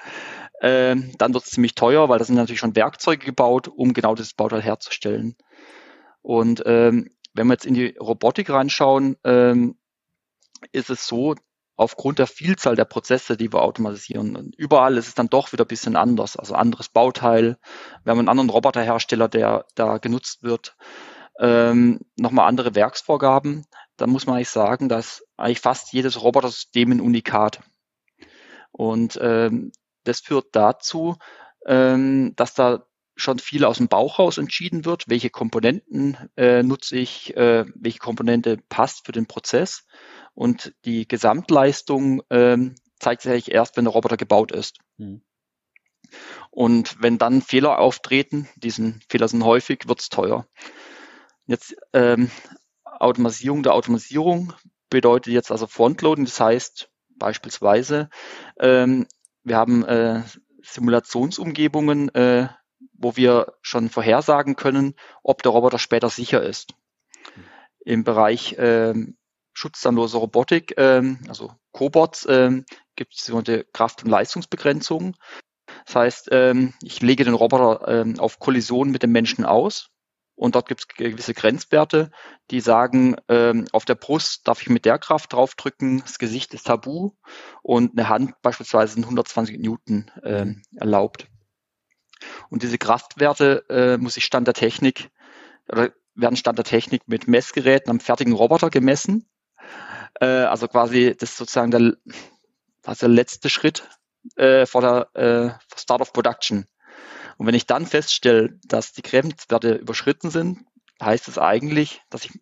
[0.61, 4.15] äh, dann wird es ziemlich teuer, weil da sind natürlich schon Werkzeuge gebaut, um genau
[4.15, 5.35] dieses Bauteil herzustellen.
[6.23, 9.77] Und ähm, wenn wir jetzt in die Robotik reinschauen, ähm,
[10.71, 11.35] ist es so,
[11.75, 15.67] aufgrund der Vielzahl der Prozesse, die wir automatisieren, überall ist es dann doch wieder ein
[15.67, 16.37] bisschen anders.
[16.37, 17.57] Also anderes Bauteil.
[18.03, 20.77] Wir haben einen anderen Roboterhersteller, der da genutzt wird.
[21.37, 23.65] Ähm, nochmal andere Werksvorgaben.
[23.97, 27.59] Da muss man eigentlich sagen, dass eigentlich fast jedes Robotersystem ein Unikat.
[28.71, 29.73] Und ähm,
[30.05, 31.17] das führt dazu,
[31.65, 32.85] ähm, dass da
[33.15, 37.99] schon viel aus dem Bauch raus entschieden wird, welche Komponenten äh, nutze ich, äh, welche
[37.99, 39.85] Komponente passt für den Prozess.
[40.33, 44.79] Und die Gesamtleistung ähm, zeigt sich eigentlich erst, wenn der Roboter gebaut ist.
[44.97, 45.21] Mhm.
[46.51, 50.45] Und wenn dann Fehler auftreten, diesen Fehler sind häufig, wird es teuer.
[51.47, 52.29] Jetzt ähm,
[52.83, 54.53] Automatisierung der Automatisierung
[54.89, 58.09] bedeutet jetzt also Frontloading, das heißt beispielsweise,
[58.59, 59.07] ähm,
[59.43, 60.23] wir haben äh,
[60.61, 62.47] Simulationsumgebungen, äh,
[62.97, 66.73] wo wir schon vorhersagen können, ob der Roboter später sicher ist.
[67.79, 69.17] Im Bereich ähm,
[69.53, 75.15] schutzzahnlose Robotik, ähm, also Cobots, ähm, gibt es sogenannte Kraft- und Leistungsbegrenzungen.
[75.85, 79.89] Das heißt, ähm, ich lege den Roboter ähm, auf Kollision mit dem Menschen aus
[80.35, 82.11] und dort gibt es gewisse Grenzwerte,
[82.51, 86.67] die sagen, ähm, auf der Brust darf ich mit der Kraft draufdrücken, das Gesicht ist
[86.67, 87.11] tabu
[87.63, 91.27] und eine Hand beispielsweise sind 120 Newton ähm, erlaubt.
[92.55, 95.09] Und diese Kraftwerte äh, muss ich Stand der Technik
[95.67, 99.29] oder werden Stand der Technik mit Messgeräten am fertigen Roboter gemessen.
[100.21, 101.97] Äh, also quasi das ist sozusagen der,
[102.81, 103.83] das der letzte Schritt
[104.37, 106.65] äh, vor der äh, Start of Production.
[107.35, 110.65] Und wenn ich dann feststelle, dass die Grenzwerte überschritten sind,
[111.03, 112.39] heißt es eigentlich, dass ich,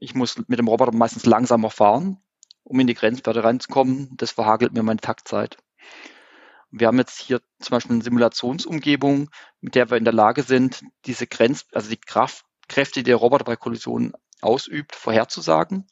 [0.00, 2.20] ich muss mit dem Roboter meistens langsamer fahren,
[2.64, 4.16] um in die Grenzwerte reinzukommen.
[4.16, 5.58] Das verhagelt mir meine Taktzeit.
[6.70, 10.82] Wir haben jetzt hier zum Beispiel eine Simulationsumgebung, mit der wir in der Lage sind,
[11.06, 15.86] diese Grenz, also die Kraft, Kräfte, die der Roboter bei Kollisionen ausübt, vorherzusagen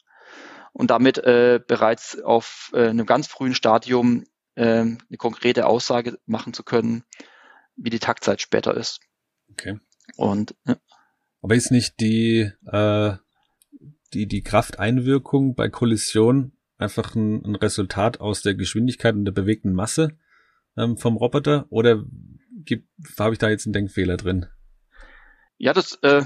[0.73, 4.25] und damit äh, bereits auf äh, einem ganz frühen Stadium
[4.57, 7.05] äh, eine konkrete Aussage machen zu können,
[7.77, 9.01] wie die Taktzeit später ist.
[9.51, 9.79] Okay.
[10.17, 10.77] Und ja.
[11.41, 13.17] aber ist nicht die äh,
[14.13, 19.73] die die Krafteinwirkung bei Kollision einfach ein, ein Resultat aus der Geschwindigkeit und der bewegten
[19.73, 20.19] Masse
[20.77, 22.05] ähm, vom Roboter oder
[23.19, 24.47] habe ich da jetzt einen Denkfehler drin?
[25.59, 26.23] Ja, das äh,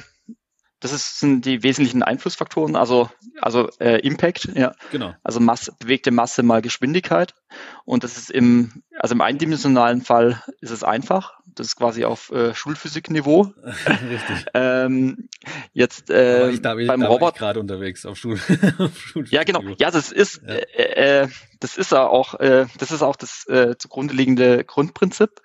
[0.81, 3.11] das ist, sind die wesentlichen Einflussfaktoren, also,
[3.41, 4.75] also äh, Impact, ja.
[4.91, 5.15] Genau.
[5.23, 7.35] Also Masse, bewegte Masse mal Geschwindigkeit.
[7.85, 11.39] Und das ist im, also im eindimensionalen Fall ist es einfach.
[11.55, 13.53] Das ist quasi auf äh, Schulphysikniveau.
[13.65, 14.47] Richtig.
[14.55, 15.29] ähm,
[15.75, 18.41] jetzt äh, ich, da, beim Roboter gerade unterwegs auf Schul.
[18.79, 19.61] auf ja, genau.
[19.79, 20.55] Ja, das ist ja.
[20.55, 21.29] Äh, äh,
[21.61, 25.43] das ist auch äh, das ist auch das äh, zugrunde liegende Grundprinzip.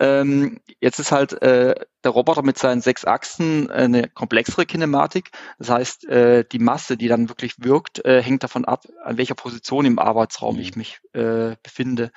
[0.00, 5.30] Ähm, jetzt ist halt äh, der Roboter mit seinen sechs Achsen eine komplexere Kinematik.
[5.58, 9.34] Das heißt, äh, die Masse, die dann wirklich wirkt, äh, hängt davon ab, an welcher
[9.34, 10.60] Position im Arbeitsraum mhm.
[10.62, 12.10] ich mich äh, befinde.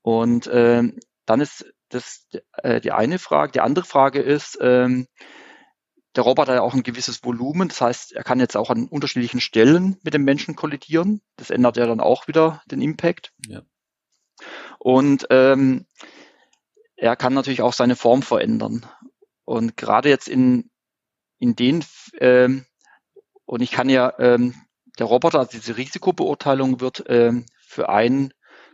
[0.00, 0.82] Und äh,
[1.26, 2.26] dann ist das
[2.62, 3.52] äh, die eine Frage.
[3.52, 5.06] Die andere Frage ist, ähm,
[6.16, 8.86] der Roboter hat ja auch ein gewisses Volumen, das heißt, er kann jetzt auch an
[8.86, 11.22] unterschiedlichen Stellen mit dem Menschen kollidieren.
[11.36, 13.32] Das ändert ja dann auch wieder den Impact.
[13.46, 13.62] Ja.
[14.78, 15.86] Und ähm,
[16.96, 18.86] er kann natürlich auch seine Form verändern.
[19.44, 20.70] Und gerade jetzt in,
[21.38, 21.84] in den,
[22.18, 22.66] ähm,
[23.44, 24.54] und ich kann ja, ähm,
[24.98, 28.30] der Roboter, also diese Risikobeurteilung wird ähm, für eine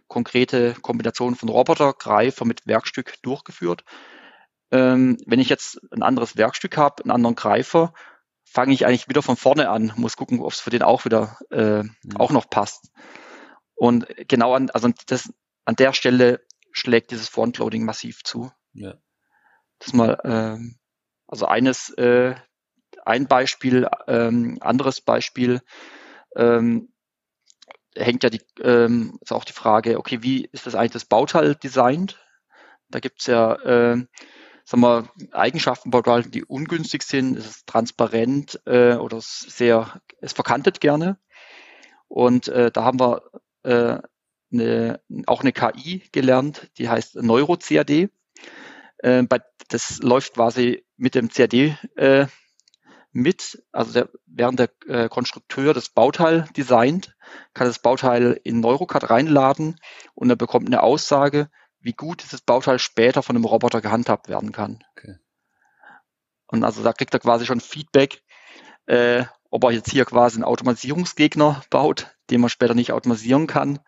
[0.09, 3.85] konkrete Kombination von Roboter, Greifer mit Werkstück durchgeführt.
[4.71, 7.95] Ähm, wenn ich jetzt ein anderes Werkstück habe, einen anderen Greifer,
[8.45, 11.39] fange ich eigentlich wieder von vorne an, muss gucken, ob es für den auch wieder
[11.51, 12.17] äh, mhm.
[12.17, 12.91] auch noch passt.
[13.75, 15.33] Und genau an, also das,
[15.65, 16.41] an der Stelle
[16.73, 18.51] schlägt dieses Frontloading massiv zu.
[18.73, 18.95] Ja.
[19.79, 20.79] Das mal, ähm,
[21.27, 22.35] also eines, äh,
[23.05, 25.61] ein Beispiel, ähm, anderes Beispiel,
[26.37, 26.93] ähm,
[27.95, 31.55] hängt ja die, ähm, ist auch die Frage, okay, wie ist das eigentlich das Bauteil
[31.55, 32.19] designt?
[32.89, 34.05] Da gibt's ja äh,
[34.69, 37.39] sagen wir, Eigenschaften Bauteile, die ungünstig sind.
[37.39, 41.19] Es ist transparent äh, oder sehr, es verkantet gerne.
[42.07, 43.23] Und äh, da haben wir
[43.63, 43.99] äh,
[44.53, 48.11] eine, auch eine KI gelernt, die heißt NeuroCAD.
[48.99, 52.27] Äh, bei, das läuft quasi mit dem CAD äh,
[53.11, 57.17] mit, also der, während der äh, Konstrukteur das Bauteil designt,
[57.55, 59.81] kann das Bauteil in NeuroCAD reinladen
[60.15, 61.49] und er bekommt eine Aussage,
[61.81, 64.85] wie gut dieses Bauteil später von einem Roboter gehandhabt werden kann.
[64.93, 65.17] Okay.
[66.47, 68.23] Und also da kriegt er quasi schon Feedback,
[68.87, 73.81] äh, ob er jetzt hier quasi einen Automatisierungsgegner baut, den man später nicht automatisieren kann.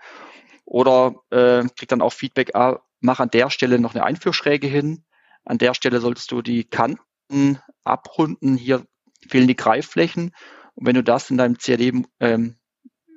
[0.64, 5.05] Oder äh, kriegt dann auch Feedback, ah, mach an der Stelle noch eine Einführschräge hin.
[5.44, 8.57] An der Stelle solltest du die Kanten abrunden.
[8.57, 8.87] Hier
[9.29, 10.35] fehlen die Greifflächen.
[10.74, 12.59] Und wenn du das in deinem CAD ähm,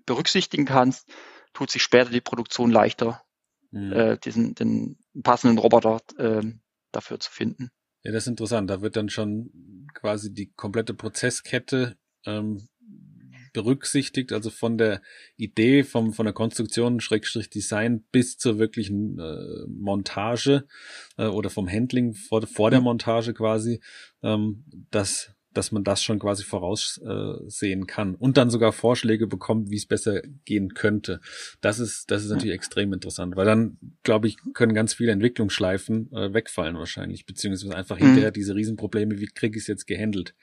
[0.06, 1.08] berücksichtigen kannst,
[1.54, 3.23] tut sich später die Produktion leichter,
[3.74, 3.94] mhm.
[3.94, 6.42] äh, diesen den passenden Roboter äh,
[6.92, 7.70] dafür zu finden.
[8.04, 8.70] Ja, das ist interessant.
[8.70, 12.68] Da wird dann schon quasi die komplette Prozesskette ähm,
[13.54, 15.02] berücksichtigt, also von der
[15.38, 20.66] Idee, vom, von der Konstruktion, Schrägstrich Design bis zur wirklichen äh, Montage
[21.18, 22.86] äh, oder vom Handling vor, vor der mhm.
[22.86, 23.80] Montage quasi,
[24.24, 29.78] ähm, dass dass man das schon quasi voraussehen kann und dann sogar Vorschläge bekommt, wie
[29.78, 31.20] es besser gehen könnte.
[31.62, 36.12] Das ist, das ist natürlich extrem interessant, weil dann, glaube ich, können ganz viele Entwicklungsschleifen
[36.14, 38.06] äh, wegfallen wahrscheinlich, beziehungsweise einfach mhm.
[38.06, 40.36] hinterher diese Riesenprobleme, wie kriege ich es jetzt gehandelt?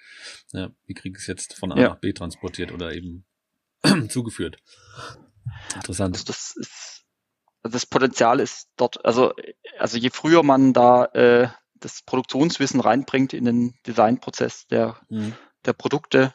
[0.52, 1.88] Ja, wie kriege ich es jetzt von A ja.
[1.88, 3.24] nach B transportiert oder eben
[4.08, 4.58] zugeführt?
[5.74, 6.14] Interessant.
[6.14, 7.04] Also das ist,
[7.62, 9.32] das Potenzial ist dort, also,
[9.78, 11.48] also je früher man da äh,
[11.80, 15.34] das Produktionswissen reinbringt in den Designprozess der, mhm.
[15.64, 16.34] der Produkte.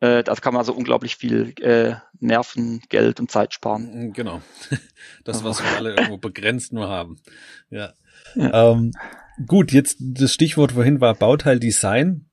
[0.00, 4.06] Äh, da kann man also unglaublich viel äh, Nerven, Geld und Zeit sparen.
[4.06, 4.42] Mhm, genau.
[5.24, 7.20] Das, was wir alle irgendwo begrenzt nur haben.
[7.70, 7.94] Ja.
[8.34, 8.72] ja.
[8.72, 8.92] Ähm,
[9.46, 12.28] gut, jetzt das Stichwort vorhin war Bauteildesign,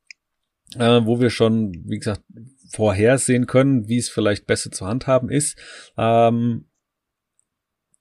[0.75, 2.23] äh, wo wir schon, wie gesagt,
[2.69, 5.57] vorhersehen können, wie es vielleicht besser zu handhaben ist.
[5.97, 6.65] Ähm,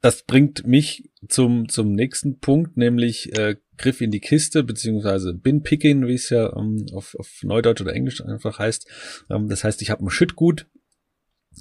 [0.00, 6.06] das bringt mich zum, zum nächsten Punkt, nämlich äh, Griff in die Kiste, beziehungsweise Bin-Picking,
[6.06, 8.86] wie es ja ähm, auf, auf Neudeutsch oder Englisch einfach heißt.
[9.30, 10.66] Ähm, das heißt, ich habe ein Schüttgut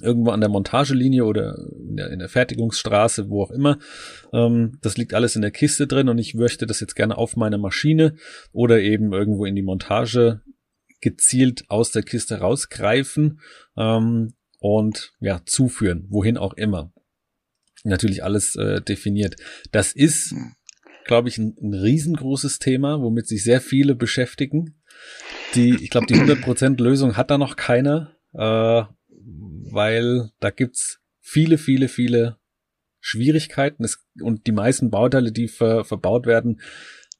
[0.00, 3.78] irgendwo an der Montagelinie oder in der, in der Fertigungsstraße, wo auch immer.
[4.32, 7.36] Ähm, das liegt alles in der Kiste drin und ich möchte das jetzt gerne auf
[7.36, 8.14] meine Maschine
[8.52, 10.42] oder eben irgendwo in die Montage
[11.00, 13.40] gezielt aus der Kiste rausgreifen
[13.76, 16.92] ähm, und ja zuführen, wohin auch immer
[17.84, 19.36] natürlich alles äh, definiert.
[19.72, 20.34] Das ist,
[21.10, 24.80] glaube ich, ein, ein riesengroßes Thema, womit sich sehr viele beschäftigen.
[25.56, 28.84] Die, ich glaube, die 100% Lösung hat da noch keiner, äh,
[29.72, 32.36] weil da gibt's viele, viele, viele
[33.00, 36.60] Schwierigkeiten es, und die meisten Bauteile, die ver, verbaut werden,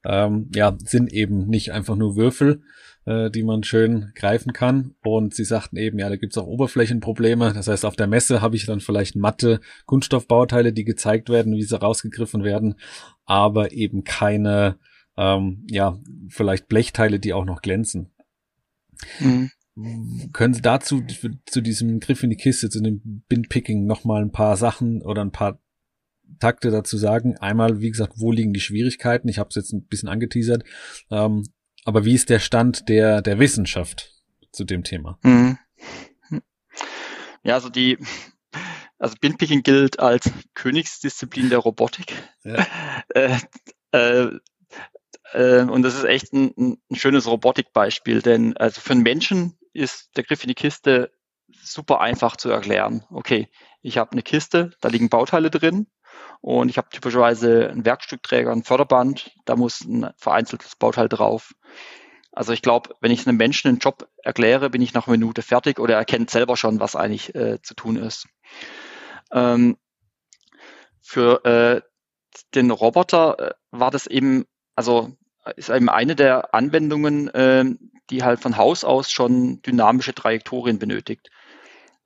[0.05, 2.63] ähm, ja, sind eben nicht einfach nur Würfel,
[3.11, 4.95] äh, die man schön greifen kann.
[5.03, 7.53] Und sie sagten eben, ja, da gibt's auch Oberflächenprobleme.
[7.53, 11.63] Das heißt, auf der Messe habe ich dann vielleicht matte Kunststoffbauteile, die gezeigt werden, wie
[11.63, 12.77] sie rausgegriffen werden,
[13.25, 14.79] aber eben keine,
[15.17, 18.11] ähm, ja, vielleicht Blechteile, die auch noch glänzen.
[19.19, 19.51] Mhm.
[20.33, 21.03] Können Sie dazu
[21.47, 25.23] zu diesem Griff in die Kiste, zu dem Bin-Picking noch mal ein paar Sachen oder
[25.23, 25.59] ein paar
[26.39, 27.37] Takte dazu sagen.
[27.39, 29.29] Einmal, wie gesagt, wo liegen die Schwierigkeiten?
[29.29, 30.65] Ich habe es jetzt ein bisschen angeteasert.
[31.11, 31.45] Ähm,
[31.91, 34.15] aber wie ist der Stand der, der Wissenschaft
[34.53, 35.19] zu dem Thema?
[35.25, 35.59] Mhm.
[37.43, 37.99] Ja, also die,
[38.97, 42.15] also Bindpicking gilt als Königsdisziplin der Robotik.
[42.45, 42.65] Ja.
[43.15, 43.39] äh,
[43.91, 44.29] äh,
[45.33, 50.17] äh, und das ist echt ein, ein schönes Robotikbeispiel, denn also für einen Menschen ist
[50.17, 51.11] der Griff in die Kiste
[51.61, 53.05] super einfach zu erklären.
[53.11, 53.49] Okay,
[53.83, 55.89] ich habe eine Kiste, da liegen Bauteile drin
[56.41, 61.55] und ich habe typischerweise einen Werkstückträger, ein Förderband, da muss ein vereinzeltes Bauteil drauf.
[62.33, 65.43] Also ich glaube, wenn ich einem Menschen einen Job erkläre, bin ich nach einer Minute
[65.43, 68.27] fertig oder er kennt selber schon, was eigentlich äh, zu tun ist.
[69.33, 69.77] Ähm,
[71.03, 71.83] für äh,
[72.55, 75.13] den Roboter äh, war das eben, also
[75.57, 77.65] ist eben eine der Anwendungen, äh,
[78.11, 81.31] die halt von Haus aus schon dynamische Trajektorien benötigt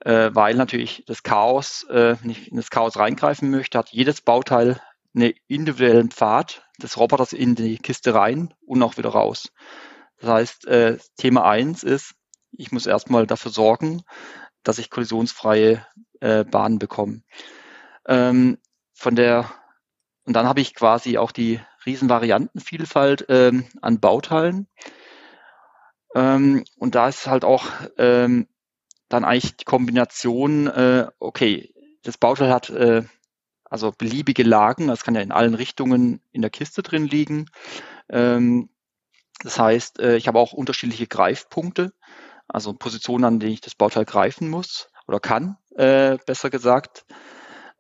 [0.04, 4.80] äh, weil natürlich das Chaos, äh, ich in das Chaos reingreifen möchte, hat jedes Bauteil
[5.14, 9.52] einen individuellen Pfad des Roboters in die Kiste rein und auch wieder raus.
[10.18, 12.14] Das heißt, äh, Thema eins ist,
[12.52, 14.02] ich muss erstmal dafür sorgen,
[14.62, 15.84] dass ich kollisionsfreie
[16.20, 17.22] äh, Bahnen bekomme.
[18.06, 18.58] Ähm,
[18.92, 19.50] von der
[20.24, 24.68] und dann habe ich quasi auch die Riesenvariantenvielfalt ähm, an Bauteilen.
[26.14, 27.66] Ähm, und da ist halt auch
[27.98, 28.48] ähm,
[29.08, 33.02] dann eigentlich die Kombination, äh, okay, das Bauteil hat äh,
[33.64, 37.46] also beliebige Lagen, das kann ja in allen Richtungen in der Kiste drin liegen.
[38.08, 38.70] Ähm,
[39.42, 41.92] das heißt, äh, ich habe auch unterschiedliche Greifpunkte,
[42.46, 47.04] also Positionen, an denen ich das Bauteil greifen muss oder kann, äh, besser gesagt.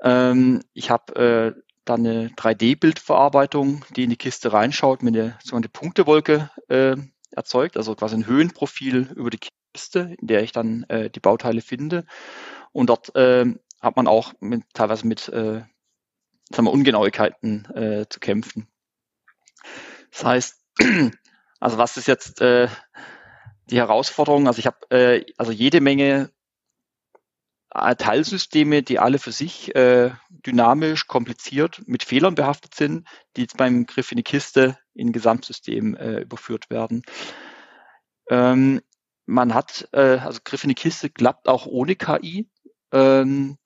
[0.02, 5.68] Ähm, ich habe äh, dann eine 3D-Bildverarbeitung, die in die Kiste reinschaut, mit der sogenannte
[5.68, 6.96] Punktewolke äh,
[7.36, 9.40] erzeugt, also quasi ein Höhenprofil über die
[9.74, 12.06] Liste, in der ich dann äh, die Bauteile finde.
[12.72, 13.46] Und dort äh,
[13.80, 15.62] hat man auch mit, teilweise mit äh,
[16.50, 18.68] sagen wir, Ungenauigkeiten äh, zu kämpfen.
[20.10, 20.64] Das heißt,
[21.60, 22.68] also was ist jetzt äh,
[23.66, 24.46] die Herausforderung?
[24.46, 26.30] Also ich habe äh, also jede Menge
[27.70, 33.56] äh, Teilsysteme, die alle für sich äh, dynamisch, kompliziert, mit Fehlern behaftet sind, die jetzt
[33.56, 37.02] beim Griff in die Kiste in Gesamtsystem äh, überführt werden.
[38.30, 38.80] Ähm,
[39.26, 42.48] man hat, äh, also Griff in die Kiste klappt auch ohne KI.
[42.92, 43.58] Ähm,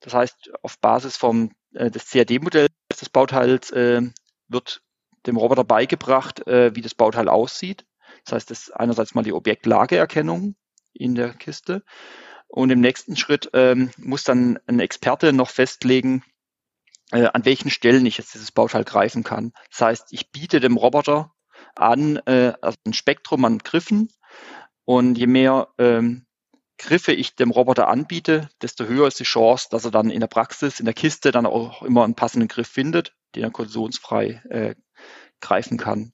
[0.00, 4.02] das heißt, auf Basis vom äh, des CAD-Modells des Bauteils äh,
[4.48, 4.82] wird
[5.26, 7.86] dem Roboter beigebracht, äh, wie das Bauteil aussieht.
[8.24, 10.56] Das heißt, das ist einerseits mal die Objektlageerkennung
[10.92, 11.82] in der Kiste.
[12.48, 16.22] Und im nächsten Schritt ähm, muss dann ein Experte noch festlegen,
[17.12, 19.52] äh, an welchen Stellen ich jetzt dieses Bauteil greifen kann.
[19.70, 21.32] Das heißt, ich biete dem Roboter
[21.76, 24.10] an äh, also ein Spektrum an Griffen
[24.84, 26.26] und je mehr ähm,
[26.78, 30.26] Griffe ich dem Roboter anbiete, desto höher ist die Chance, dass er dann in der
[30.26, 34.74] Praxis, in der Kiste dann auch immer einen passenden Griff findet, den er kollisionsfrei äh,
[35.40, 36.12] greifen kann.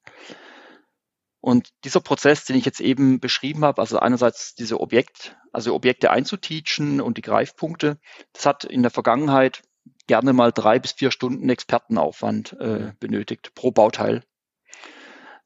[1.40, 6.10] Und dieser Prozess, den ich jetzt eben beschrieben habe, also einerseits diese Objekt, also Objekte
[6.10, 7.98] einzuteachen und die Greifpunkte,
[8.32, 9.62] das hat in der Vergangenheit
[10.08, 14.24] gerne mal drei bis vier Stunden Expertenaufwand äh, benötigt pro Bauteil.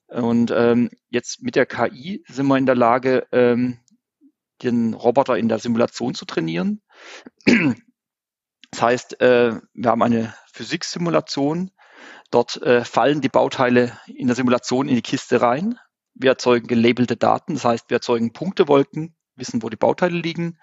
[0.06, 3.78] Und ähm, jetzt mit der KI sind wir in der Lage, ähm,
[4.62, 6.80] den Roboter in der Simulation zu trainieren.
[7.44, 11.72] Das heißt, äh, wir haben eine Physiksimulation.
[12.30, 15.78] Dort äh, fallen die Bauteile in der Simulation in die Kiste rein.
[16.14, 20.58] Wir erzeugen gelabelte Daten, das heißt, wir erzeugen Punktewolken, wissen, wo die Bauteile liegen.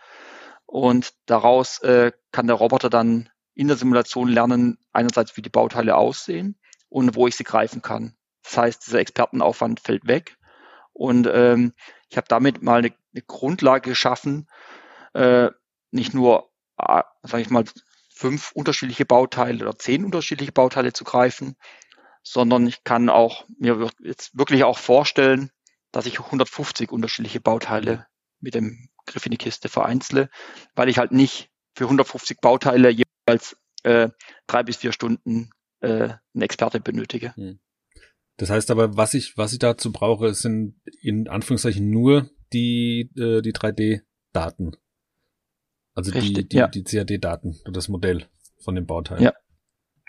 [0.65, 3.29] Und daraus äh, kann der Roboter dann
[3.59, 6.57] in der Simulation lernen, einerseits, wie die Bauteile aussehen
[6.87, 8.15] und wo ich sie greifen kann.
[8.41, 10.37] Das heißt, dieser Expertenaufwand fällt weg.
[10.93, 11.73] Und ähm,
[12.07, 14.47] ich habe damit mal eine, eine Grundlage geschaffen,
[15.13, 15.49] äh,
[15.91, 17.65] nicht nur, äh, sage ich mal,
[18.09, 21.57] fünf unterschiedliche Bauteile oder zehn unterschiedliche Bauteile zu greifen,
[22.23, 25.51] sondern ich kann auch mir jetzt wirklich auch vorstellen,
[25.91, 28.07] dass ich 150 unterschiedliche Bauteile
[28.39, 30.29] mit dem Griff in die Kiste vereinzle,
[30.75, 32.89] weil ich halt nicht für 150 Bauteile
[33.29, 34.09] jeweils äh,
[34.47, 35.51] drei bis vier Stunden
[35.81, 37.35] äh, einen Experte benötige.
[37.35, 37.59] Hm.
[38.37, 43.41] Das heißt aber, was ich, was ich dazu brauche, sind in Anführungszeichen nur die, äh,
[43.41, 44.75] die 3D-Daten.
[45.93, 46.67] Also Richtig, die, die, ja.
[46.67, 48.27] die CAD-Daten und das Modell
[48.59, 49.21] von dem Bauteil.
[49.21, 49.33] Ja.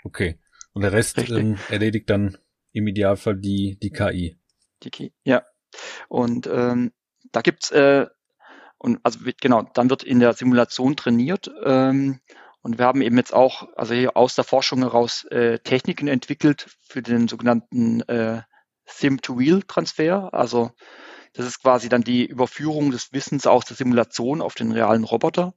[0.03, 0.39] Okay.
[0.73, 2.37] Und der Rest ähm, erledigt dann
[2.71, 4.37] im Idealfall die, die KI.
[4.83, 5.43] Die KI, ja.
[6.07, 6.93] Und ähm,
[7.33, 8.07] da gibt's äh,
[8.77, 11.51] und also genau, dann wird in der Simulation trainiert.
[11.63, 12.21] Ähm,
[12.61, 16.77] und wir haben eben jetzt auch, also hier aus der Forschung heraus, äh, Techniken entwickelt
[16.81, 18.43] für den sogenannten äh,
[18.85, 20.33] Sim-to-Wheel-Transfer.
[20.33, 20.71] Also
[21.33, 25.55] das ist quasi dann die Überführung des Wissens aus der Simulation auf den realen Roboter.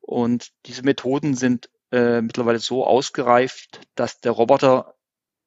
[0.00, 4.94] Und diese Methoden sind äh, mittlerweile so ausgereift, dass der Roboter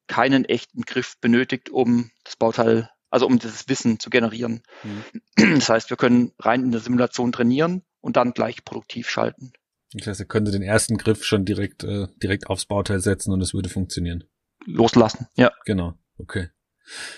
[0.06, 4.62] keinen echten Griff benötigt, um das Bauteil, also um dieses Wissen zu generieren.
[4.82, 5.58] Mhm.
[5.58, 9.52] Das heißt, wir können rein in der Simulation trainieren und dann gleich produktiv schalten.
[9.92, 13.40] Das heißt, er könnte den ersten Griff schon direkt, äh, direkt aufs Bauteil setzen und
[13.40, 14.24] es würde funktionieren.
[14.64, 15.52] Loslassen, ja.
[15.64, 16.50] Genau, okay.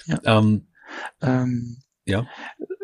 [0.06, 0.18] Ja.
[0.24, 0.68] Ähm,
[1.22, 2.26] ähm, ja.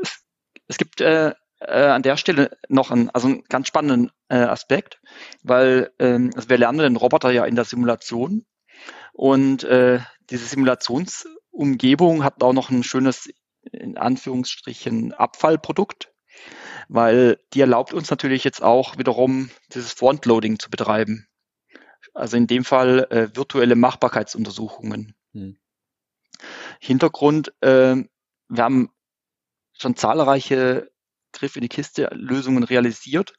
[0.02, 0.24] Es,
[0.68, 5.00] es gibt äh, äh, an der Stelle noch einen, also einen ganz spannenden äh, Aspekt,
[5.42, 8.44] weil ähm, also wir lernen den Roboter ja in der Simulation
[9.12, 13.28] und äh, diese Simulationsumgebung hat auch noch ein schönes,
[13.70, 16.13] in Anführungsstrichen, Abfallprodukt
[16.88, 21.26] weil die erlaubt uns natürlich jetzt auch wiederum dieses Frontloading zu betreiben.
[22.12, 25.14] Also in dem Fall äh, virtuelle Machbarkeitsuntersuchungen.
[25.32, 25.56] Hm.
[26.80, 27.96] Hintergrund, äh,
[28.48, 28.90] wir haben
[29.72, 30.90] schon zahlreiche
[31.32, 33.34] Griff in die Kiste Lösungen realisiert,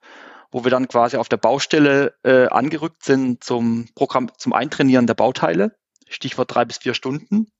[0.52, 5.14] wo wir dann quasi auf der Baustelle äh, angerückt sind zum Programm, zum Eintrainieren der
[5.14, 5.78] Bauteile.
[6.08, 7.52] Stichwort drei bis vier Stunden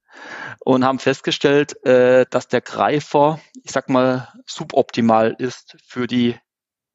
[0.60, 6.38] und haben festgestellt, äh, dass der Greifer, ich sag mal, suboptimal ist für die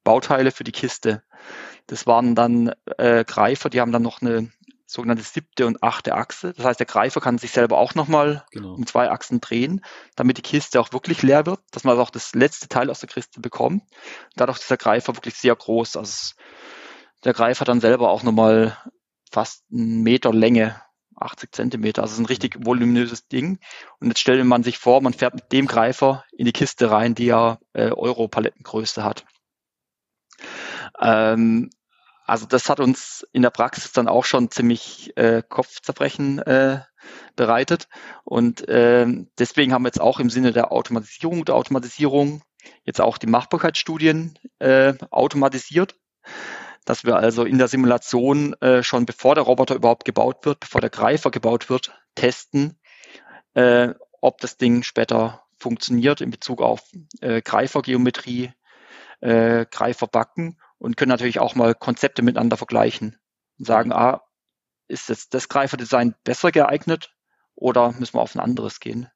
[0.03, 1.23] Bauteile, für die Kiste.
[1.87, 4.51] Das waren dann äh, Greifer, die haben dann noch eine
[4.91, 6.53] sogenannte siebte und achte Achse.
[6.53, 8.73] Das heißt, der Greifer kann sich selber auch nochmal genau.
[8.73, 9.83] um zwei Achsen drehen,
[10.15, 12.99] damit die Kiste auch wirklich leer wird, dass man also auch das letzte Teil aus
[12.99, 13.83] der Kiste bekommt.
[14.35, 15.95] Dadurch ist der Greifer wirklich sehr groß.
[15.95, 16.33] Also
[17.23, 18.77] der Greifer dann selber auch nochmal
[19.31, 20.81] fast einen Meter Länge
[21.15, 22.01] 80 Zentimeter.
[22.01, 23.59] Also es ist ein richtig voluminöses Ding.
[23.99, 27.15] Und jetzt stellt man sich vor, man fährt mit dem Greifer in die Kiste rein,
[27.15, 29.25] die ja äh, Euro-Palettengröße hat.
[30.99, 31.69] Ähm,
[32.25, 36.81] also das hat uns in der Praxis dann auch schon ziemlich äh, Kopfzerbrechen äh,
[37.35, 37.87] bereitet.
[38.23, 39.05] Und äh,
[39.37, 42.43] deswegen haben wir jetzt auch im Sinne der Automatisierung der Automatisierung
[42.83, 45.95] jetzt auch die Machbarkeitsstudien äh, automatisiert
[46.85, 50.81] dass wir also in der Simulation äh, schon bevor der Roboter überhaupt gebaut wird, bevor
[50.81, 52.79] der Greifer gebaut wird, testen,
[53.53, 53.89] äh,
[54.21, 56.81] ob das Ding später funktioniert in Bezug auf
[57.21, 58.51] äh, Greifergeometrie,
[59.21, 63.19] äh, Greiferbacken und können natürlich auch mal Konzepte miteinander vergleichen
[63.59, 64.21] und sagen, ah,
[64.87, 67.13] ist jetzt das Greiferdesign besser geeignet
[67.55, 69.07] oder müssen wir auf ein anderes gehen?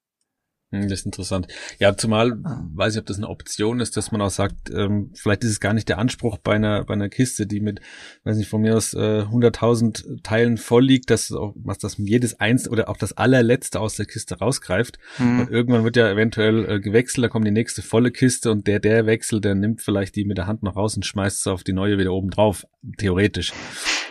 [0.71, 1.47] Hm, das ist interessant.
[1.79, 5.43] Ja, zumal weiß ich, ob das eine Option ist, dass man auch sagt, ähm, vielleicht
[5.43, 7.81] ist es gar nicht der Anspruch bei einer bei einer Kiste, die mit,
[8.23, 12.39] weiß nicht, von mir aus äh, 100.000 Teilen voll liegt, dass auch was das jedes
[12.39, 14.97] eins oder auch das allerletzte aus der Kiste rausgreift.
[15.19, 15.39] Mhm.
[15.41, 18.79] Und irgendwann wird ja eventuell äh, gewechselt, da kommt die nächste volle Kiste und der
[18.79, 21.63] der wechselt, der nimmt vielleicht die mit der Hand noch raus und schmeißt es auf
[21.63, 22.65] die neue wieder oben drauf,
[22.97, 23.53] theoretisch.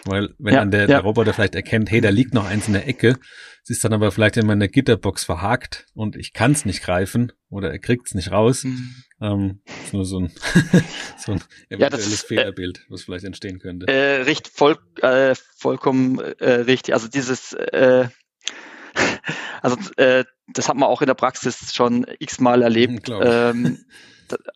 [0.04, 0.86] Weil wenn ja, dann der, ja.
[0.86, 3.16] der Roboter vielleicht erkennt, hey, da liegt noch eins in der Ecke,
[3.64, 7.32] es ist dann aber vielleicht in meiner Gitterbox verhakt und ich kann es nicht greifen
[7.48, 8.64] oder er kriegt es nicht raus.
[8.64, 8.94] Mhm.
[9.22, 10.32] Ähm, ist nur so ein,
[11.18, 13.88] so ein eventuelles ja, das, äh, Fehlerbild, was vielleicht entstehen könnte.
[13.88, 16.92] Äh, richtig, voll, äh, vollkommen äh, richtig.
[16.92, 18.08] Also dieses äh,
[19.62, 23.10] also äh, das hat man auch in der Praxis schon x-mal erlebt.
[23.22, 23.84] Ähm,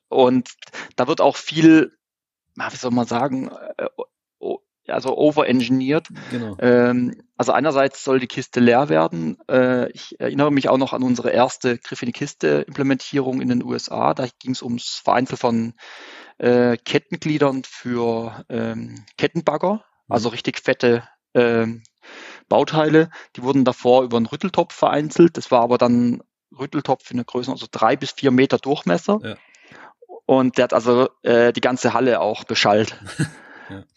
[0.09, 0.51] und
[0.97, 1.93] da wird auch viel,
[2.57, 3.87] wie soll man sagen, äh,
[4.89, 6.09] also overengineert.
[6.31, 6.57] Genau.
[6.61, 9.39] Ähm, also einerseits soll die Kiste leer werden.
[9.49, 13.49] Äh, ich erinnere mich auch noch an unsere erste Griff in die Kiste Implementierung in
[13.49, 14.15] den USA.
[14.15, 15.75] Da ging es ums Vereinzeln von
[16.39, 19.81] äh, Kettengliedern für ähm, Kettenbagger, mhm.
[20.09, 21.83] also richtig fette ähm,
[22.49, 23.11] Bauteile.
[23.37, 25.37] Die wurden davor über einen Rütteltopf vereinzelt.
[25.37, 26.23] Das war aber dann
[26.59, 29.19] Rütteltopf in der Größe, also drei bis vier Meter Durchmesser.
[29.23, 29.37] Ja.
[30.27, 32.99] Und der hat also äh, die ganze Halle auch beschallt.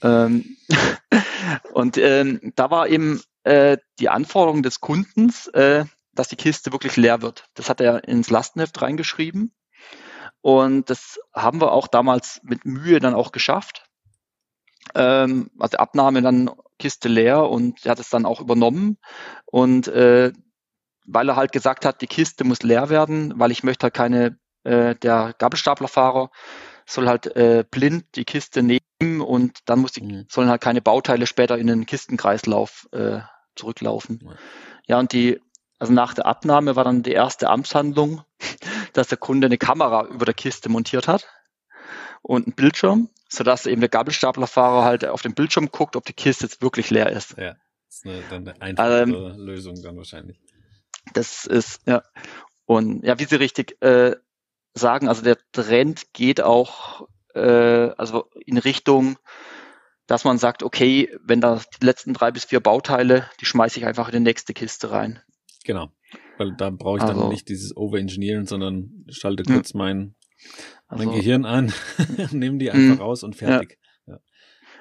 [0.01, 0.57] Ähm,
[1.73, 6.97] und ähm, da war eben äh, die Anforderung des Kundens, äh, dass die Kiste wirklich
[6.97, 7.45] leer wird.
[7.53, 9.53] Das hat er ins Lastenheft reingeschrieben.
[10.41, 13.85] Und das haben wir auch damals mit Mühe dann auch geschafft.
[14.95, 18.97] Ähm, also Abnahme dann Kiste leer und er hat es dann auch übernommen.
[19.45, 20.33] Und äh,
[21.05, 24.37] weil er halt gesagt hat, die Kiste muss leer werden, weil ich möchte halt keine,
[24.63, 26.31] äh, der Gabelstaplerfahrer
[26.85, 30.25] soll halt äh, blind die Kiste nehmen und dann muss die, mhm.
[30.29, 33.19] sollen halt keine Bauteile später in den Kistenkreislauf äh,
[33.55, 34.19] zurücklaufen.
[34.23, 34.35] Ja.
[34.87, 35.41] ja, und die,
[35.79, 38.23] also nach der Abnahme war dann die erste Amtshandlung,
[38.93, 41.27] dass der Kunde eine Kamera über der Kiste montiert hat
[42.21, 46.45] und einen Bildschirm, sodass eben der Gabelstaplerfahrer halt auf den Bildschirm guckt, ob die Kiste
[46.45, 47.37] jetzt wirklich leer ist.
[47.37, 47.55] Ja,
[47.87, 50.39] das ist eine, dann eine einfache ähm, Lösung dann wahrscheinlich.
[51.13, 52.03] Das ist, ja.
[52.65, 54.15] Und ja, wie Sie richtig äh,
[54.73, 59.17] sagen, also der Trend geht auch äh, also in Richtung,
[60.07, 63.85] dass man sagt, okay, wenn da die letzten drei bis vier Bauteile, die schmeiße ich
[63.85, 65.21] einfach in die nächste Kiste rein.
[65.63, 65.91] Genau.
[66.37, 70.15] Weil da brauche ich also, dann nicht dieses Overengineeren, sondern schalte kurz mein,
[70.89, 71.71] mein also, Gehirn an,
[72.31, 73.01] nehme die einfach hm.
[73.01, 73.77] raus und fertig.
[74.07, 74.13] Ja.
[74.15, 74.19] Ja.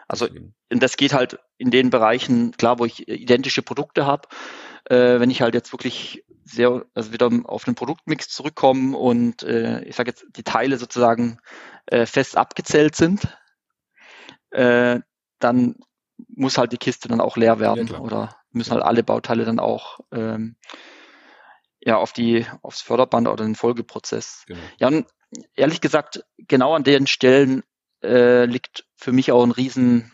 [0.08, 4.28] Also und das geht halt in den Bereichen, klar, wo ich identische Produkte habe,
[4.86, 9.82] äh, wenn ich halt jetzt wirklich sehr, also wieder auf den Produktmix zurückkommen und äh,
[9.84, 11.38] ich sage jetzt, die Teile sozusagen
[11.86, 13.36] äh, fest abgezählt sind,
[14.50, 15.00] äh,
[15.38, 15.76] dann
[16.28, 19.58] muss halt die Kiste dann auch leer werden ja, oder müssen halt alle Bauteile dann
[19.58, 20.56] auch ähm,
[21.80, 24.44] ja auf die aufs Förderband oder den Folgeprozess.
[24.46, 24.60] Genau.
[24.78, 25.06] Ja, und
[25.54, 27.62] ehrlich gesagt, genau an den Stellen
[28.02, 30.12] äh, liegt für mich auch ein riesen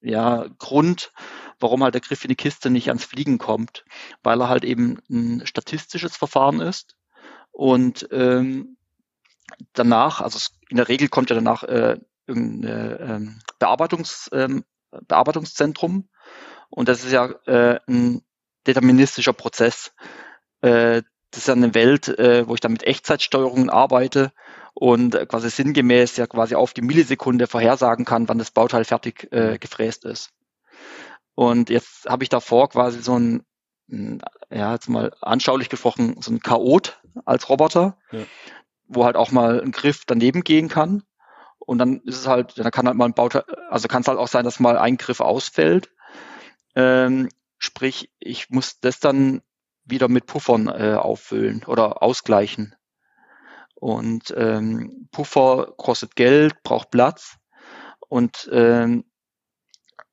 [0.00, 1.12] ja, Grund,
[1.60, 3.84] warum halt der Griff in die Kiste nicht ans Fliegen kommt,
[4.22, 6.96] weil er halt eben ein statistisches Verfahren ist
[7.50, 8.76] und ähm,
[9.72, 10.38] danach, also
[10.68, 14.64] in der Regel kommt ja danach äh, irgendein ähm, Bearbeitungs, ähm,
[15.06, 16.08] Bearbeitungszentrum
[16.70, 18.22] und das ist ja äh, ein
[18.66, 19.92] deterministischer Prozess.
[20.60, 24.32] Äh, das ist ja eine Welt, äh, wo ich dann mit Echtzeitsteuerungen arbeite
[24.74, 29.58] und quasi sinngemäß ja quasi auf die Millisekunde vorhersagen kann, wann das Bauteil fertig äh,
[29.58, 30.30] gefräst ist.
[31.38, 33.44] Und jetzt habe ich davor quasi so ein,
[34.50, 38.22] ja, jetzt mal anschaulich gesprochen, so ein Chaot als Roboter, ja.
[38.88, 41.04] wo halt auch mal ein Griff daneben gehen kann.
[41.60, 44.18] Und dann ist es halt, dann kann halt mal ein Bauteil, also kann es halt
[44.18, 45.92] auch sein, dass mal ein Griff ausfällt.
[46.74, 49.40] Ähm, sprich, ich muss das dann
[49.84, 52.74] wieder mit Puffern äh, auffüllen oder ausgleichen.
[53.76, 57.36] Und ähm, Puffer kostet Geld, braucht Platz.
[58.08, 59.04] Und ähm,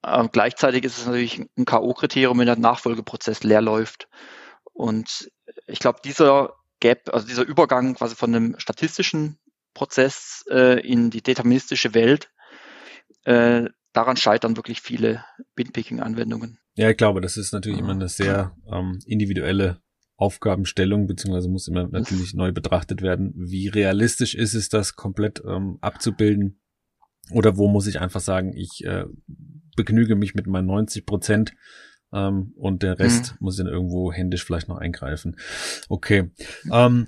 [0.05, 4.07] äh, gleichzeitig ist es natürlich ein K.O.-Kriterium, wenn der Nachfolgeprozess leer läuft.
[4.73, 5.31] Und
[5.67, 9.37] ich glaube, dieser Gap, also dieser Übergang quasi von einem statistischen
[9.73, 12.29] Prozess äh, in die deterministische Welt,
[13.23, 15.23] äh, daran scheitern wirklich viele
[15.55, 16.59] Binpicking-Anwendungen.
[16.75, 19.81] Ja, ich glaube, das ist natürlich immer eine sehr ähm, individuelle
[20.17, 23.33] Aufgabenstellung, beziehungsweise muss immer natürlich neu betrachtet werden.
[23.35, 26.59] Wie realistisch ist es, das komplett ähm, abzubilden?
[27.31, 29.05] Oder wo muss ich einfach sagen, ich äh,
[29.75, 31.53] begnüge mich mit meinen 90 Prozent
[32.13, 33.37] ähm, und der Rest mhm.
[33.41, 35.37] muss dann irgendwo händisch vielleicht noch eingreifen.
[35.89, 36.31] Okay.
[36.71, 37.07] Ähm,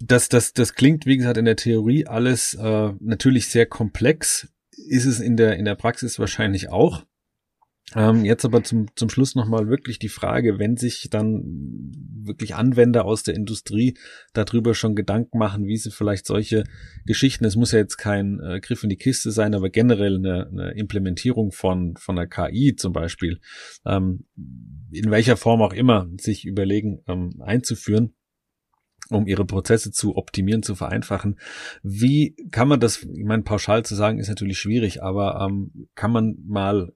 [0.00, 4.48] das, das, das klingt, wie gesagt, in der Theorie alles äh, natürlich sehr komplex.
[4.70, 7.04] Ist es in der, in der Praxis wahrscheinlich auch.
[7.94, 11.42] Ähm, jetzt aber zum, zum Schluss nochmal wirklich die Frage, wenn sich dann
[12.22, 13.96] wirklich Anwender aus der Industrie
[14.34, 16.64] darüber schon Gedanken machen, wie sie vielleicht solche
[17.06, 20.48] Geschichten, es muss ja jetzt kein äh, Griff in die Kiste sein, aber generell eine,
[20.48, 23.40] eine Implementierung von, von der KI zum Beispiel,
[23.86, 24.26] ähm,
[24.92, 28.14] in welcher Form auch immer, sich überlegen ähm, einzuführen
[29.10, 31.38] um ihre Prozesse zu optimieren, zu vereinfachen.
[31.82, 36.12] Wie kann man das, ich meine, pauschal zu sagen, ist natürlich schwierig, aber ähm, kann
[36.12, 36.92] man mal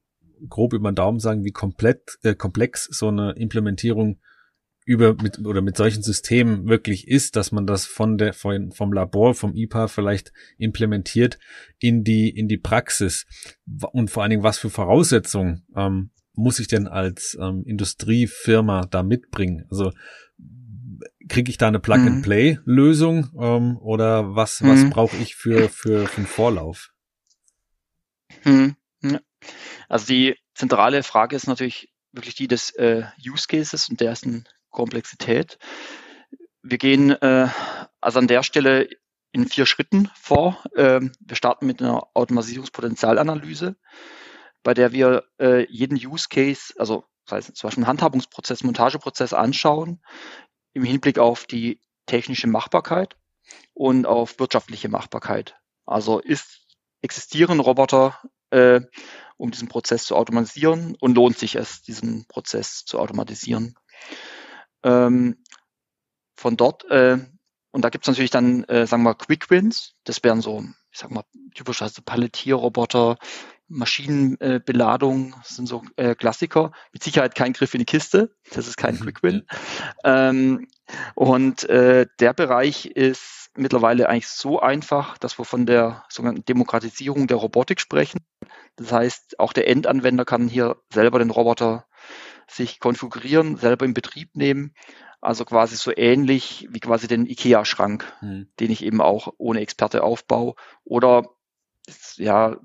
[0.49, 4.20] grob über den Daumen sagen, wie komplett, äh, komplex so eine Implementierung
[4.84, 8.93] über mit oder mit solchen Systemen wirklich ist, dass man das von der von, vom
[8.93, 11.38] Labor vom IPA vielleicht implementiert
[11.78, 13.26] in die in die Praxis
[13.93, 19.03] und vor allen Dingen was für Voraussetzungen ähm, muss ich denn als ähm, Industriefirma da
[19.03, 19.66] mitbringen?
[19.70, 19.93] Also
[21.28, 24.90] kriege ich da eine Plug-and-Play-Lösung ähm, oder was, was mhm.
[24.90, 26.90] brauche ich für, für, für einen Vorlauf?
[28.45, 28.76] Mhm.
[29.88, 35.59] Also die zentrale Frage ist natürlich wirklich die des äh, Use Cases und dessen Komplexität.
[36.62, 37.49] Wir gehen äh,
[38.01, 38.88] also an der Stelle
[39.32, 40.62] in vier Schritten vor.
[40.76, 43.76] Ähm, wir starten mit einer Automatisierungspotenzialanalyse,
[44.62, 49.32] bei der wir äh, jeden Use Case, also das heißt zum Beispiel einen Handhabungsprozess, Montageprozess
[49.32, 50.03] anschauen,
[50.74, 53.16] im Hinblick auf die technische Machbarkeit
[53.74, 55.57] und auf wirtschaftliche Machbarkeit.
[55.86, 56.66] Also ist,
[57.01, 58.18] existieren Roboter,
[58.53, 58.80] äh,
[59.36, 63.74] um diesen Prozess zu automatisieren und lohnt sich es, diesen Prozess zu automatisieren.
[64.84, 65.42] Ähm,
[66.36, 67.18] von dort, äh,
[67.70, 69.94] und da gibt es natürlich dann, äh, sagen wir, Quick Wins.
[70.05, 71.24] Das wären so, ich sag mal,
[71.55, 73.16] typischerweise Palettierroboter,
[73.68, 76.72] Maschinenbeladung äh, sind so äh, Klassiker.
[76.92, 78.34] Mit Sicherheit kein Griff in die Kiste.
[78.53, 79.00] Das ist kein mhm.
[79.00, 79.46] Quick Win.
[80.05, 80.68] Ähm,
[81.14, 87.26] und äh, der Bereich ist mittlerweile eigentlich so einfach, dass wir von der sogenannten Demokratisierung
[87.26, 88.20] der Robotik sprechen.
[88.76, 91.86] Das heißt, auch der Endanwender kann hier selber den Roboter
[92.48, 94.74] sich konfigurieren, selber in Betrieb nehmen.
[95.20, 98.50] Also quasi so ähnlich wie quasi den IKEA-Schrank, mhm.
[98.59, 100.55] den ich eben auch ohne Experte aufbaue.
[100.84, 101.28] Oder
[102.16, 102.57] ja,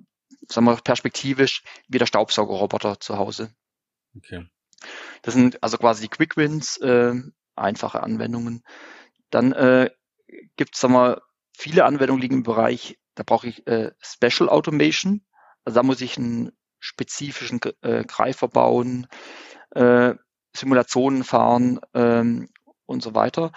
[0.47, 3.51] sagen wir perspektivisch wie der Staubsaugerroboter zu Hause.
[4.15, 4.47] Okay.
[5.21, 7.13] Das sind also quasi die Quick Wins, äh,
[7.55, 8.63] einfache Anwendungen.
[9.29, 9.89] Dann äh,
[10.55, 11.21] gibt es, wir,
[11.55, 15.25] viele Anwendungen liegen im Bereich, da brauche ich äh, Special Automation.
[15.65, 19.07] Also da muss ich einen spezifischen äh, Greifer bauen,
[19.71, 20.13] äh,
[20.55, 22.49] Simulationen fahren ähm,
[22.85, 23.51] und so weiter.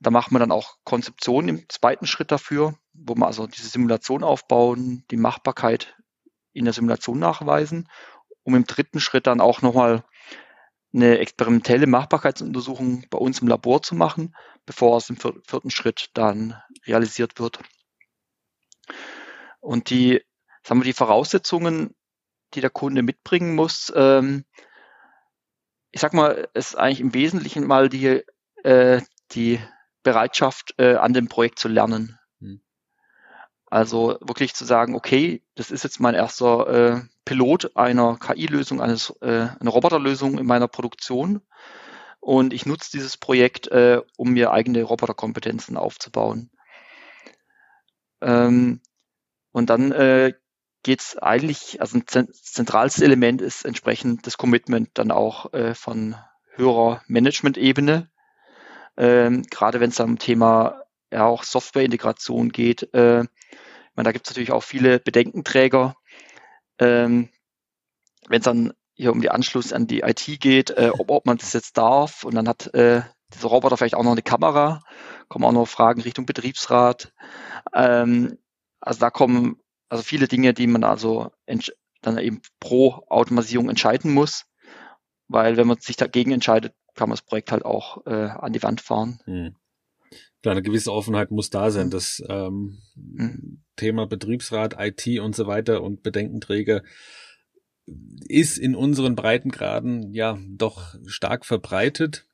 [0.00, 4.24] Da machen wir dann auch Konzeptionen im zweiten Schritt dafür, wo wir also diese Simulation
[4.24, 5.94] aufbauen, die Machbarkeit
[6.52, 7.88] in der Simulation nachweisen,
[8.42, 10.04] um im dritten Schritt dann auch nochmal
[10.94, 14.34] eine experimentelle Machbarkeitsuntersuchung bei uns im Labor zu machen,
[14.66, 17.60] bevor es im vierten Schritt dann realisiert wird.
[19.60, 20.22] Und die,
[20.62, 21.94] sagen wir, die Voraussetzungen,
[22.54, 24.44] die der Kunde mitbringen muss, ähm,
[25.92, 28.22] ich sag mal, ist eigentlich im Wesentlichen mal die,
[28.64, 29.00] äh,
[29.32, 29.60] die
[30.02, 32.18] Bereitschaft, äh, an dem Projekt zu lernen.
[33.72, 39.14] Also wirklich zu sagen, okay, das ist jetzt mein erster äh, Pilot einer KI-Lösung, eines,
[39.22, 41.40] äh, einer Roboterlösung in meiner Produktion.
[42.20, 46.50] Und ich nutze dieses Projekt, äh, um mir eigene Roboterkompetenzen aufzubauen.
[48.20, 48.82] Ähm,
[49.52, 50.34] und dann äh,
[50.82, 56.14] geht es eigentlich, also ein zentrales Element ist entsprechend das Commitment dann auch äh, von
[56.56, 58.10] höherer Management-Ebene.
[58.98, 63.24] Ähm, gerade wenn es am Thema ja auch Softwareintegration geht, äh,
[63.94, 65.96] meine, da gibt es natürlich auch viele Bedenkenträger.
[66.78, 67.28] Ähm,
[68.28, 71.38] Wenn es dann hier um die Anschluss an die IT geht, äh, ob, ob man
[71.38, 73.02] das jetzt darf und dann hat äh,
[73.34, 74.80] dieser Roboter vielleicht auch noch eine Kamera,
[75.28, 77.12] kommen auch noch Fragen Richtung Betriebsrat.
[77.72, 78.38] Ähm,
[78.80, 81.30] also da kommen also viele Dinge, die man also
[82.00, 84.46] dann eben pro Automatisierung entscheiden muss,
[85.28, 88.62] weil wenn man sich dagegen entscheidet, kann man das Projekt halt auch äh, an die
[88.62, 89.20] Wand fahren.
[89.24, 89.56] Hm.
[90.42, 91.90] Klar, eine gewisse Offenheit muss da sein.
[91.90, 93.62] Das ähm, mhm.
[93.76, 96.82] Thema Betriebsrat, IT und so weiter und Bedenkenträger
[98.28, 102.26] ist in unseren Breitengraden ja doch stark verbreitet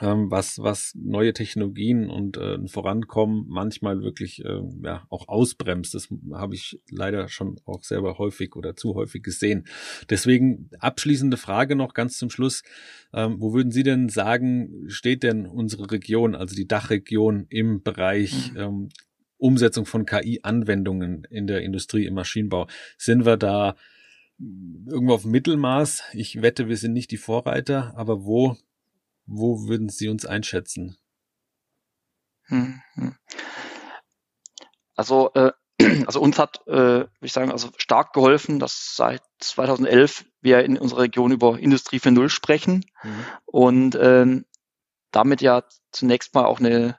[0.00, 5.94] was, was neue Technologien und äh, Vorankommen manchmal wirklich äh, ja, auch ausbremst.
[5.94, 9.66] Das habe ich leider schon auch selber häufig oder zu häufig gesehen.
[10.10, 12.62] Deswegen abschließende Frage noch ganz zum Schluss.
[13.12, 18.52] Ähm, wo würden Sie denn sagen, steht denn unsere Region, also die Dachregion im Bereich
[18.52, 18.58] mhm.
[18.58, 18.88] ähm,
[19.38, 22.68] Umsetzung von KI-Anwendungen in der Industrie, im Maschinenbau?
[22.98, 23.74] Sind wir da
[24.38, 26.04] irgendwo auf Mittelmaß?
[26.12, 28.56] Ich wette, wir sind nicht die Vorreiter, aber wo
[29.28, 30.96] wo würden Sie uns einschätzen?
[32.46, 33.14] Hm, hm.
[34.96, 35.52] Also, äh,
[36.06, 40.78] also uns hat, äh, würde ich sagen, also stark geholfen, dass seit 2011 wir in
[40.78, 43.24] unserer Region über Industrie 4.0 sprechen mhm.
[43.44, 44.46] und ähm,
[45.10, 45.62] damit ja
[45.92, 46.98] zunächst mal auch eine,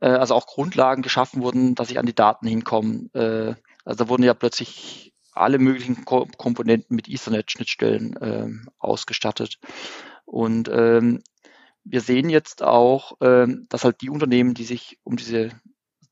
[0.00, 3.08] äh, also auch Grundlagen geschaffen wurden, dass ich an die Daten hinkomme.
[3.14, 9.58] Äh, also da wurden ja plötzlich alle möglichen Ko Komponenten mit Ethernet-Schnittstellen ähm, ausgestattet.
[10.30, 11.24] Und ähm,
[11.82, 15.50] wir sehen jetzt auch, ähm, dass halt die Unternehmen, die sich um diese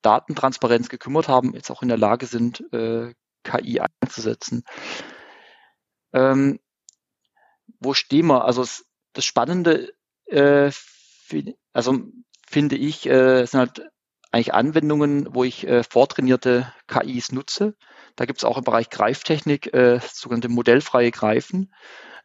[0.02, 3.14] Datentransparenz gekümmert haben, jetzt auch in der Lage sind, äh,
[3.44, 4.64] KI einzusetzen.
[6.12, 6.58] Ähm,
[7.78, 8.44] wo stehen wir?
[8.44, 9.92] Also es, das Spannende,
[10.26, 10.72] äh,
[11.72, 11.98] also
[12.44, 13.88] finde ich, äh, sind halt
[14.32, 17.76] eigentlich Anwendungen, wo ich äh, vortrainierte KIs nutze.
[18.16, 21.72] Da gibt es auch im Bereich Greiftechnik äh, sogenannte modellfreie Greifen.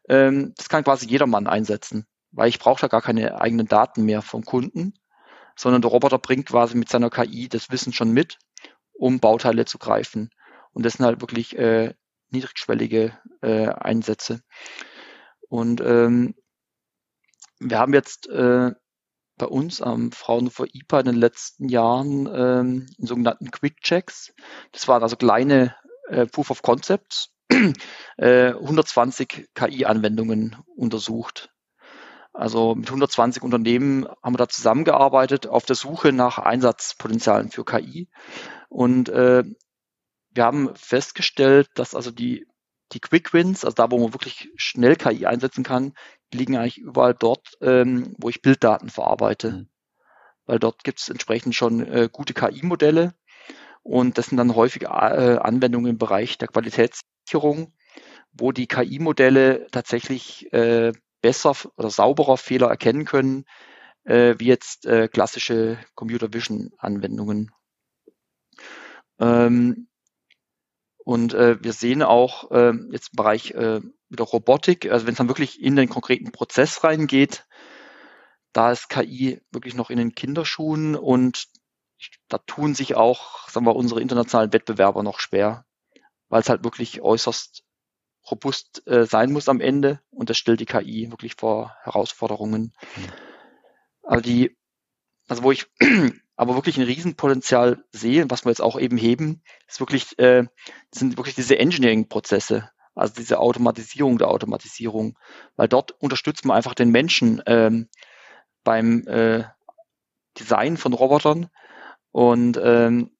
[0.08, 4.22] Ähm, das kann quasi jedermann einsetzen, weil ich brauche da gar keine eigenen Daten mehr
[4.22, 4.94] vom Kunden,
[5.56, 8.38] sondern der Roboter bringt quasi mit seiner KI das Wissen schon mit,
[8.92, 10.30] um Bauteile zu greifen.
[10.72, 11.94] Und das sind halt wirklich äh,
[12.30, 14.42] niedrigschwellige äh, Einsätze.
[15.48, 16.34] Und ähm,
[17.60, 18.72] wir haben jetzt äh,
[19.36, 24.32] bei uns am Fraunhofer IPA in den letzten Jahren ähm, sogenannten Quick Checks.
[24.72, 25.74] Das waren also kleine
[26.08, 27.33] äh, Proof of Concepts,
[28.16, 31.50] äh, 120 KI-Anwendungen untersucht.
[32.32, 38.08] Also mit 120 Unternehmen haben wir da zusammengearbeitet auf der Suche nach Einsatzpotenzialen für KI.
[38.68, 39.44] Und äh,
[40.30, 42.46] wir haben festgestellt, dass also die,
[42.92, 45.94] die Quick Wins, also da, wo man wirklich schnell KI einsetzen kann,
[46.32, 49.50] liegen eigentlich überall dort, ähm, wo ich Bilddaten verarbeite.
[49.52, 49.68] Mhm.
[50.46, 53.14] Weil dort gibt es entsprechend schon äh, gute KI-Modelle
[53.82, 56.48] und das sind dann häufig äh, Anwendungen im Bereich der
[57.24, 57.72] Qualitätssicherung,
[58.32, 63.44] wo die KI-Modelle tatsächlich äh, besser oder sauberer Fehler erkennen können,
[64.04, 67.50] äh, wie jetzt äh, klassische Computer Vision-Anwendungen.
[69.18, 69.88] Ähm,
[71.04, 75.18] und äh, wir sehen auch äh, jetzt im Bereich äh, wieder Robotik, also wenn es
[75.18, 77.46] dann wirklich in den konkreten Prozess reingeht,
[78.52, 81.48] da ist KI wirklich noch in den Kinderschuhen und
[82.28, 85.64] da tun sich auch, sagen wir, unsere internationalen Wettbewerber noch schwer,
[86.34, 87.62] weil es halt wirklich äußerst
[88.28, 92.72] robust äh, sein muss am Ende und das stellt die KI wirklich vor Herausforderungen.
[94.02, 94.56] Also die,
[95.28, 95.66] also wo ich
[96.36, 100.44] aber wirklich ein Riesenpotenzial sehe, was wir jetzt auch eben heben, ist wirklich, äh,
[100.90, 105.16] sind wirklich diese Engineering-Prozesse, also diese Automatisierung der Automatisierung,
[105.54, 107.88] weil dort unterstützt man einfach den Menschen ähm,
[108.64, 109.44] beim äh,
[110.36, 111.48] Design von Robotern
[112.10, 113.12] und, ähm,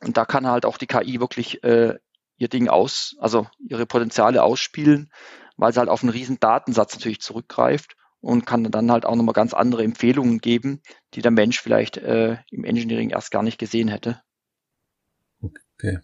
[0.00, 1.98] und da kann halt auch die KI wirklich äh,
[2.40, 5.12] ihr Ding aus, also ihre Potenziale ausspielen,
[5.56, 9.34] weil sie halt auf einen riesen Datensatz natürlich zurückgreift und kann dann halt auch nochmal
[9.34, 10.80] ganz andere Empfehlungen geben,
[11.14, 14.22] die der Mensch vielleicht äh, im Engineering erst gar nicht gesehen hätte.
[15.40, 15.98] Okay.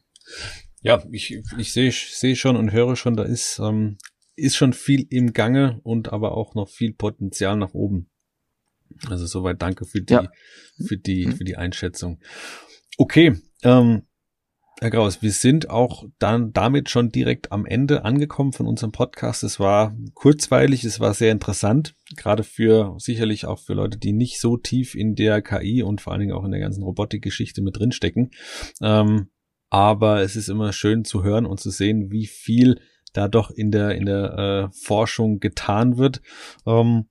[0.83, 3.97] Ja, ich, ich sehe seh schon und höre schon, da ist, ähm,
[4.35, 8.11] ist schon viel im Gange und aber auch noch viel Potenzial nach oben.
[9.09, 10.31] Also soweit danke für die, ja.
[10.87, 11.37] für die, mhm.
[11.37, 12.21] für die Einschätzung.
[12.99, 14.06] Okay, ähm,
[14.79, 19.43] Herr Graus, wir sind auch dann damit schon direkt am Ende angekommen von unserem Podcast.
[19.43, 24.39] Es war kurzweilig, es war sehr interessant, gerade für sicherlich auch für Leute, die nicht
[24.39, 27.79] so tief in der KI und vor allen Dingen auch in der ganzen Robotikgeschichte mit
[27.79, 28.33] drinstecken.
[28.83, 29.31] Ähm,
[29.71, 32.79] aber es ist immer schön zu hören und zu sehen, wie viel
[33.15, 36.21] da doch in der in der äh, Forschung getan wird.
[36.67, 37.09] Ähm,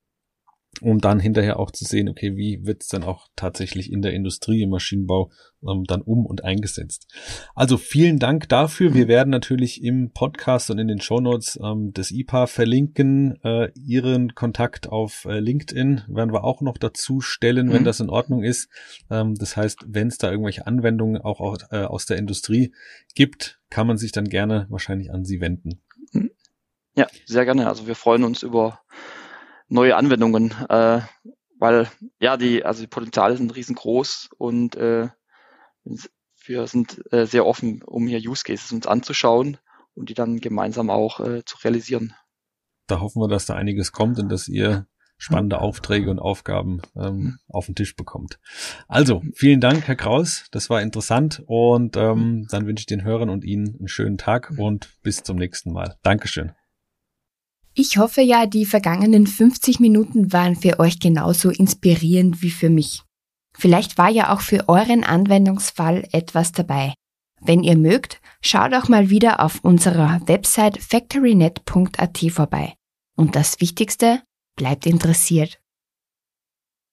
[0.82, 4.14] um dann hinterher auch zu sehen, okay, wie wird es dann auch tatsächlich in der
[4.14, 5.32] Industrie, im Maschinenbau
[5.68, 7.08] ähm, dann um und eingesetzt.
[7.54, 8.94] Also vielen Dank dafür.
[8.94, 13.40] Wir werden natürlich im Podcast und in den Shownotes ähm, des IPA verlinken.
[13.44, 17.86] Äh, Ihren Kontakt auf äh, LinkedIn werden wir auch noch dazu stellen, wenn mhm.
[17.86, 18.70] das in Ordnung ist.
[19.10, 22.74] Ähm, das heißt, wenn es da irgendwelche Anwendungen auch, auch äh, aus der Industrie
[23.16, 25.82] gibt, kann man sich dann gerne wahrscheinlich an Sie wenden.
[26.96, 27.68] Ja, sehr gerne.
[27.68, 28.80] Also wir freuen uns über
[29.68, 31.02] neue Anwendungen, äh,
[31.60, 31.88] weil
[32.20, 35.10] ja die also die Potenziale sind riesengroß und äh,
[36.46, 39.58] wir sind äh, sehr offen, um hier Use Cases uns anzuschauen
[39.94, 42.14] und die dann gemeinsam auch äh, zu realisieren.
[42.88, 44.88] Da hoffen wir, dass da einiges kommt und dass ihr
[45.18, 47.38] spannende Aufträge und Aufgaben ähm, mhm.
[47.48, 48.40] auf den Tisch bekommt.
[48.88, 50.46] Also, vielen Dank, Herr Kraus.
[50.52, 54.54] Das war interessant und ähm, dann wünsche ich den Hörern und Ihnen einen schönen Tag
[54.58, 55.96] und bis zum nächsten Mal.
[56.04, 56.52] Dankeschön.
[57.78, 63.04] Ich hoffe ja, die vergangenen 50 Minuten waren für euch genauso inspirierend wie für mich.
[63.58, 66.94] Vielleicht war ja auch für euren Anwendungsfall etwas dabei.
[67.42, 72.76] Wenn ihr mögt, schaut auch mal wieder auf unserer Website factorynet.at vorbei.
[73.18, 74.22] Und das Wichtigste,
[74.56, 75.60] bleibt interessiert.